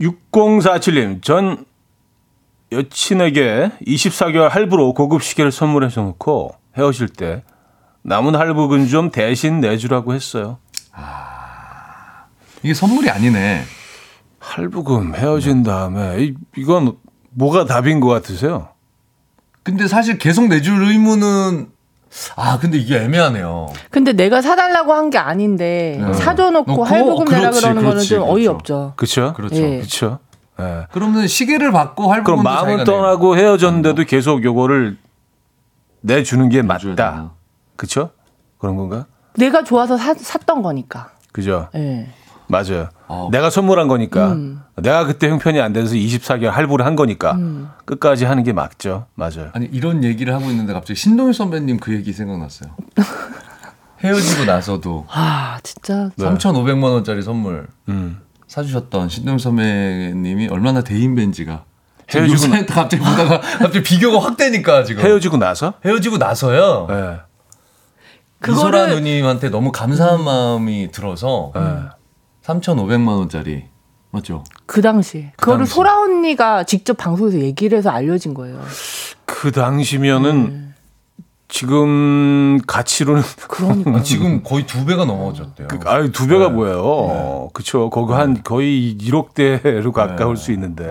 [0.00, 1.64] 6047님, 전
[2.72, 7.44] 여친에게 24개월 할부로 고급 시계를 선물해서 놓고 헤어질 때
[8.02, 10.58] 남은 할부금 좀 대신 내주라고 했어요.
[12.62, 13.62] 이게 선물이 아니네.
[14.38, 16.96] 할부금 헤어진 다음에 이, 이건
[17.30, 18.68] 뭐가 답인 것 같으세요?
[19.64, 21.68] 근데 사실 계속 내줄 의무는
[22.36, 23.72] 아 근데 이게 애매하네요.
[23.90, 26.12] 근데 내가 사달라고 한 게 아닌데 네.
[26.14, 28.32] 사줘놓고 놓고, 할부금 내라 그러는 거는 그렇지, 좀 그렇죠.
[28.34, 28.92] 어이없죠.
[28.96, 29.32] 그렇죠?
[29.34, 29.56] 그렇죠.
[29.56, 29.76] 예.
[29.78, 30.18] 그렇죠.
[30.60, 30.86] 예.
[30.92, 34.96] 그러면 시계를 받고 할부금도 그럼 마음은 떠나고 헤어졌는데도 계속 요거를
[36.02, 37.32] 내주는 게 맞다.
[37.76, 38.10] 그렇죠?
[38.58, 39.06] 그런 건가?
[39.36, 41.10] 내가 좋아서 사, 샀던 거니까.
[41.32, 41.68] 그죠?
[41.74, 42.06] 예.
[42.46, 42.88] 맞아요.
[43.06, 43.28] 어.
[43.30, 44.32] 내가 선물한 거니까.
[44.32, 44.60] 음.
[44.76, 47.38] 내가 그때 형편이 안 돼서 24개월 할부를 한 거니까.
[47.84, 49.06] 끝까지 하는 게 맞죠.
[49.14, 49.50] 맞아요.
[49.52, 52.70] 아니 이런 얘기를 하고 있는데 갑자기 신동엽 선배님 그 얘기 생각났어요.
[54.02, 56.26] 헤어지고 나서도 아 진짜 네.
[56.26, 58.20] 3,500만 원짜리 선물 음.
[58.46, 61.64] 사주셨던 신동엽 선배님이 얼마나 대인배인지가
[62.12, 62.66] 헤어지고 헤어지고 나...
[62.66, 65.74] 갑자기 보다가 갑자기 비교가 확 되니까 지금 헤어지고 나서?
[65.84, 66.86] 헤어지고 나서요.
[66.90, 67.20] 예.
[68.46, 71.60] 이소라 그거를- 누님한테 너무 감사한 마음이 들어서 예.
[72.44, 73.64] 3,500만 원짜리
[74.10, 74.44] 맞죠?
[74.66, 75.74] 그 당시 그거를 당시.
[75.74, 78.60] 소라 언니가 직접 방송에서 얘기를 해서 알려진 거예요.
[79.24, 80.60] 그 당시면은 네.
[81.48, 85.68] 지금 가치로는 그러니까 지금 거의 두 배가 넘어졌대요.
[85.68, 87.50] 그, 아유 두 배가 뭐예요?
[87.52, 90.84] 그쵸 거기 한 거의 1억대로 가까울 수 있는데.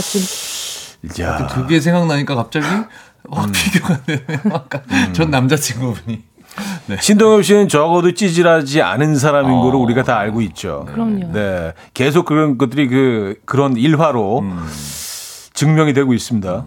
[0.00, 2.66] 지금 야, 그게 생각나니까 갑자기
[3.28, 3.52] 와 음.
[3.52, 4.24] 비교가 되네.
[4.52, 6.22] 아까 전 남자친구분이
[7.00, 9.62] 신동엽 씨는 적어도 찌질하지 않은 사람인 어.
[9.62, 10.84] 거를 우리가 다 알고 있죠.
[10.92, 11.32] 그럼요.
[11.32, 14.66] 네, 계속 그런 것들이 그 그런 일화로 음.
[15.54, 16.64] 증명이 되고 있습니다.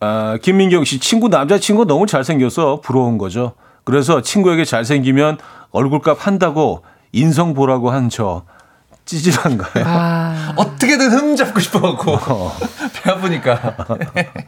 [0.00, 3.52] 아, 김민경 씨 친구 남자친구 너무 잘생겨서 부러운 거죠.
[3.84, 5.38] 그래서 친구에게 잘생기면
[5.70, 6.82] 얼굴값 한다고
[7.12, 8.42] 인성 보라고 한 저
[9.04, 9.84] 찌질한가요?
[9.86, 12.18] 아, 어떻게든 흠 잡고 싶어갖고
[13.02, 13.76] 배 아프니까.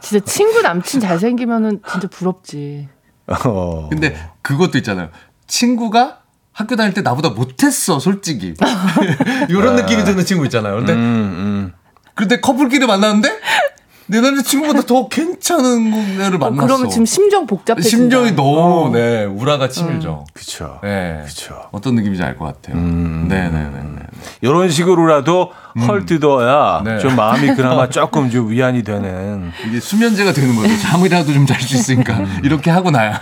[0.01, 2.89] 진짜 친구 남친 잘생기면은 진짜 부럽지.
[3.27, 3.89] 어.
[3.89, 5.09] 근데 그것도 있잖아요.
[5.47, 6.19] 친구가
[6.53, 8.53] 학교 다닐 때 나보다 못했어, 솔직히.
[9.49, 10.77] 이런 느낌이 드는 친구 있잖아요.
[10.77, 11.73] 근데 음, 음.
[12.15, 13.29] 근데 커플끼리 만났는데
[14.09, 16.65] 내 남자친구보다 더 괜찮은 애를 어, 만났어.
[16.67, 17.89] 그러면 지금 심정 복잡해진다.
[17.89, 20.25] 심정이 너무 네 우라가 치밀죠.
[20.33, 20.79] 그쵸.
[20.81, 21.21] 네.
[21.25, 21.55] 그쵸.
[21.71, 22.77] 어떤 느낌인지 알 것 같아요.
[22.81, 23.25] 음.
[23.27, 23.97] 네 네네.
[24.41, 25.51] 이런 식으로라도
[25.87, 26.99] 헐 뜯어야 네.
[26.99, 29.51] 좀 마음이 그나마 조금 좀 위안이 되는.
[29.67, 30.69] 이게 수면제가 되는 거죠.
[30.79, 33.19] 잠이라도 좀 잘 수 있으니까 이렇게 하고 나야.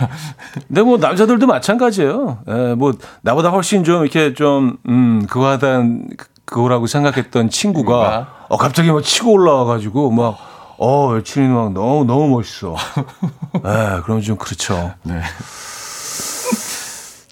[0.68, 2.38] 근데 뭐 남자들도 마찬가지예요.
[2.48, 6.08] 예, 뭐 나보다 훨씬 좀 이렇게 좀 음, 그거 하던
[6.44, 8.26] 그거라고 생각했던 친구가 친구가?
[8.48, 10.38] 어 갑자기 막 치고 올라와 가지고 막
[10.78, 12.76] 어, 여친이 막 너무 너무 멋있어.
[13.56, 14.92] 예, 그럼 좀 그렇죠.
[15.02, 15.20] 네.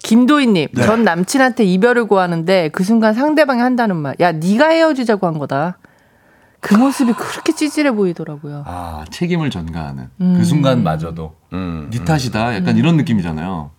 [0.03, 0.83] 김도희님, 네.
[0.83, 5.77] 전 남친한테 이별을 구하는데 그 순간 상대방이 한다는 말, 야 네가 헤어지자고 한 거다.
[6.59, 8.63] 그 모습이 그렇게 찌질해 보이더라고요.
[8.65, 10.35] 아 책임을 전가하는 음.
[10.37, 11.89] 그 순간마저도 음.
[11.91, 12.55] 네 탓이다.
[12.55, 13.69] 약간 이런 느낌이잖아요.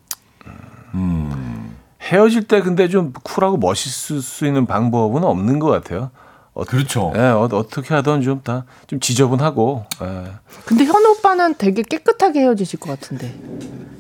[2.07, 6.11] 헤어질 때 근데 좀 쿨하고 멋있을 수 있는 방법은 없는 것 같아요.
[6.57, 7.13] 어, 그렇죠.
[7.15, 9.85] 예, 어, 어떻게 하든 좀 다 좀 지저분하고.
[10.03, 10.23] 예.
[10.65, 13.35] 근데 현우 오빠는 되게 깨끗하게 헤어지실 것 같은데.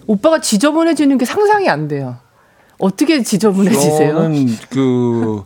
[0.06, 2.16] 오빠가 지저분해지는 게 상상이 안 돼요.
[2.78, 4.14] 어떻게 지저분해지세요?
[4.14, 5.44] 저는 그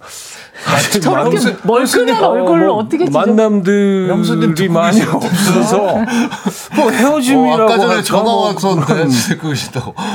[1.01, 5.01] 저렇게 양수- 멀큰한 얼굴로 어 떻게 지저 뭐 만남들이 양수님 듣고 많이?
[5.03, 5.95] 없어서
[6.77, 8.03] 뭐 헤어짐이라고 어, 아까 전에 할까?
[8.03, 9.07] 전화 뭐 왔었는데.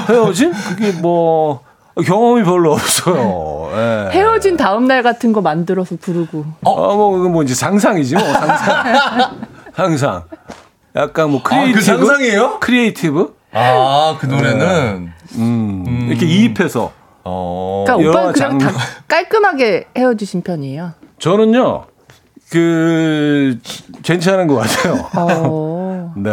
[0.10, 1.62] 헤어짐 그게 뭐
[2.06, 3.64] 경험이 별로 없어요.
[3.76, 4.09] 예.
[4.11, 6.45] 헤어진 다음 날 같은 거 만들어서 부르고.
[6.63, 9.38] 어, 뭐, 그건 뭐 이제 상상이지, 뭐, 상상.
[9.76, 10.23] 상상.
[10.95, 11.80] 약간 뭐, 아, 크리에이티브.
[11.80, 12.59] 그 상상이에요?
[12.59, 13.36] 크리에이티브?
[13.53, 16.91] 아, 그 노래는 음, 이렇게 이입해서.
[17.23, 17.84] 어.
[17.88, 18.80] 그러니까 오빠는 그냥 다 장르.
[19.07, 20.91] 깔끔하게 헤어지신 편이에요.
[21.19, 21.86] 저는요,
[22.51, 23.57] 그,
[24.03, 25.09] 괜찮은 것 같아요.
[25.15, 26.13] 어.
[26.17, 26.32] 네.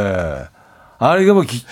[0.99, 1.65] 아, 이게 뭐, 기-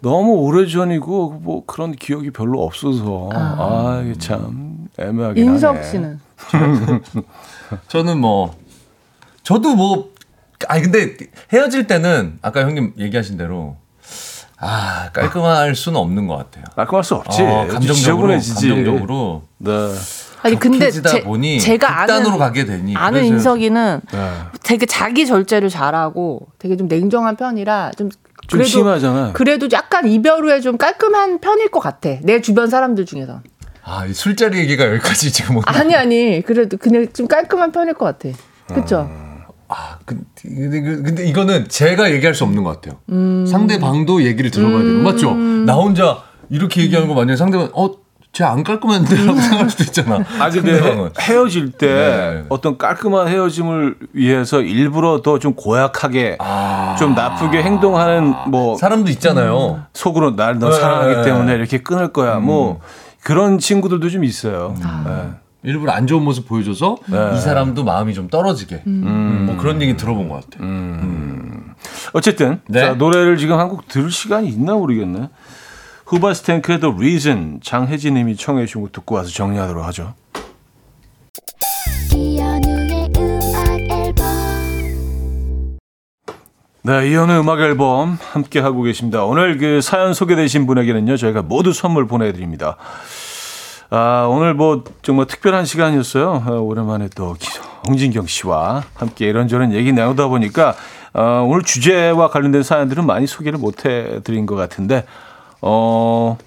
[0.00, 3.28] 너무 오래 전이고, 뭐, 그런 기억이 별로 없어서.
[3.34, 5.90] 아, 이게 참, 애매하긴 인석 하네.
[5.90, 6.20] 씨는
[7.88, 8.56] 저는 뭐
[9.42, 10.12] 저도 뭐
[10.68, 11.16] 아니 근데
[11.52, 13.76] 헤어질 때는 아까 형님 얘기하신 대로
[14.58, 16.64] 아 깔끔할 수는 없는 것 같아요.
[16.76, 17.42] 깔끔할 수 없지.
[17.42, 18.28] 어, 감정적으로.
[18.28, 19.70] 감정적으로 네.
[20.42, 24.32] 아니 근데 제, 보니 제가 아는 가게 되니 아는 그래서 인석이는 네.
[24.62, 28.10] 되게 자기 절제를 잘하고 되게 좀 냉정한 편이라 좀좀
[28.48, 29.32] 그래도 심하잖아.
[29.32, 32.10] 그래도 약간 이별 후에 좀 깔끔한 편일 것 같아.
[32.22, 33.40] 내 주변 사람들 중에서.
[33.84, 35.64] 아, 이 술자리 얘기가 여기까지 지금 오네.
[35.66, 38.36] 아니 아니 그래도 그냥 좀 깔끔한 편일 것 같아.
[38.68, 39.10] 그렇죠.
[39.68, 43.00] 아, 근- 근데, 그- 근데 이거는 제가 얘기할 수 없는 것 같아요.
[43.10, 43.46] 음.
[43.46, 44.98] 상대방도 얘기를 들어봐야 돼요.
[45.02, 45.34] 맞죠?
[45.34, 47.90] 나 혼자 이렇게 얘기하는 거 만약에 상대방, 어,
[48.32, 49.26] 쟤안 깔끔한데?
[49.26, 50.16] 라고 생각할 수도 있잖아.
[50.38, 51.10] 아, 근데 상대방은.
[51.20, 52.44] 헤어질 때 네.
[52.50, 56.94] 어떤 깔끔한 헤어짐을 위해서 일부러 더 좀 고약하게 아.
[56.98, 59.84] 좀 나쁘게 행동하는 뭐 사람도 있잖아요.
[59.94, 60.80] 속으로 날너 네.
[60.80, 62.36] 사랑하기 때문에 이렇게 끊을 거야.
[62.38, 62.80] 뭐
[63.22, 64.74] 그런 친구들도 좀 있어요.
[64.78, 65.30] 네.
[65.64, 68.82] 일부러 안 좋은 모습 보여줘서 이 사람도 마음이 좀 떨어지게.
[68.86, 70.68] 음, 뭐 그런 얘기 들어본 것 같아요.
[72.12, 72.80] 어쨌든 네.
[72.80, 75.30] 자, 노래를 지금 한곡 들을 시간이 있나 모르겠네.
[76.06, 80.14] 후바스탱크의 The Reason 장혜진님이 청해 주신 곡 듣고 와서 정리하도록 하죠.
[86.84, 89.24] 네, 이현의 음악 앨범 함께 하고 계십니다.
[89.24, 92.76] 오늘 그 사연 소개되신 분에게는요, 저희가 모두 선물 보내드립니다.
[93.90, 96.42] 아, 오늘 뭐 정말 특별한 시간이었어요.
[96.44, 97.46] 아, 오랜만에 또 기-
[97.86, 100.74] 홍진경 씨와 함께 이런저런 얘기 나누다 보니까
[101.14, 105.04] 어, 오늘 주제와 관련된 사연들은 많이 소개를 못 해드린 것 같은데,
[105.60, 106.38] 어,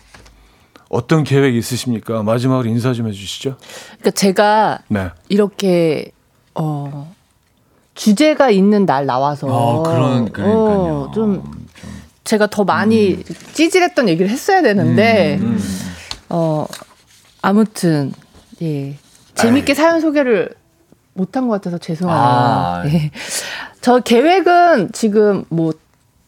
[0.90, 2.24] 어떤 계획 있으십니까?
[2.24, 3.58] 마지막으로 인사 좀 해주시죠.
[4.00, 5.10] 그러니까 제가 네.
[5.30, 6.12] 이렇게
[6.56, 7.14] 어
[7.96, 11.08] 주제가 있는 날 나와서 어, 그런- 그러니까요.
[11.10, 11.44] 어, 좀
[12.24, 13.24] 제가 더 많이
[13.54, 15.40] 찌질했던 얘기를 했어야 되는데
[16.30, 16.66] 어
[17.42, 18.12] 아무튼
[18.62, 18.96] 예
[19.36, 20.50] 재밌게 사연 소개를
[21.14, 22.26] 못한 것 같아서 죄송하네요.
[22.26, 22.84] 아.
[22.88, 23.12] 예.
[23.82, 25.72] 저 계획은 지금 뭐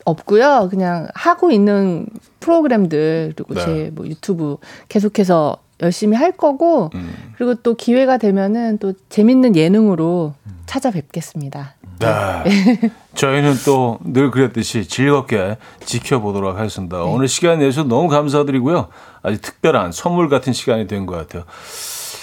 [0.05, 0.67] 없고요.
[0.69, 2.05] 그냥 하고 있는
[2.39, 3.65] 프로그램들 그리고 네.
[3.91, 4.57] 제뭐 유튜브
[4.87, 7.11] 계속해서 열심히 할 거고 음.
[7.37, 10.33] 그리고 또 기회가 되면은 또 재밌는 예능으로
[10.67, 11.75] 찾아뵙겠습니다.
[11.99, 12.91] 네.
[13.15, 17.01] 저희는 또 늘 그랬듯이 즐겁게 지켜보도록 하겠습니다.
[17.01, 18.89] 오늘 시간 내주셔서 너무 감사드리고요.
[19.23, 21.43] 아주 특별한 선물 같은 시간이 된 것 같아요.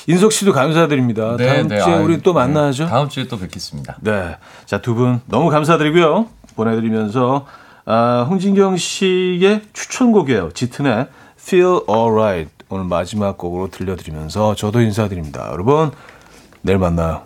[0.07, 1.37] 인석 씨도 감사드립니다.
[1.37, 2.41] 다음 주에 아유, 우리 또 네.
[2.41, 2.87] 만나죠.
[2.87, 3.97] 다음 주에 또 뵙겠습니다.
[4.03, 4.37] 네.
[4.67, 6.27] 자, 두 분 너무 감사드리고요.
[6.57, 7.47] 보내드리면서,
[7.87, 10.51] 아, 홍진경 씨의 추천곡이에요.
[10.53, 11.09] 짙은의
[11.41, 12.53] Feel Alright.
[12.69, 15.49] 오늘 마지막 곡으로 들려드리면서 저도 인사드립니다.
[15.53, 15.91] 여러분,
[16.63, 17.23] 내일 만나요.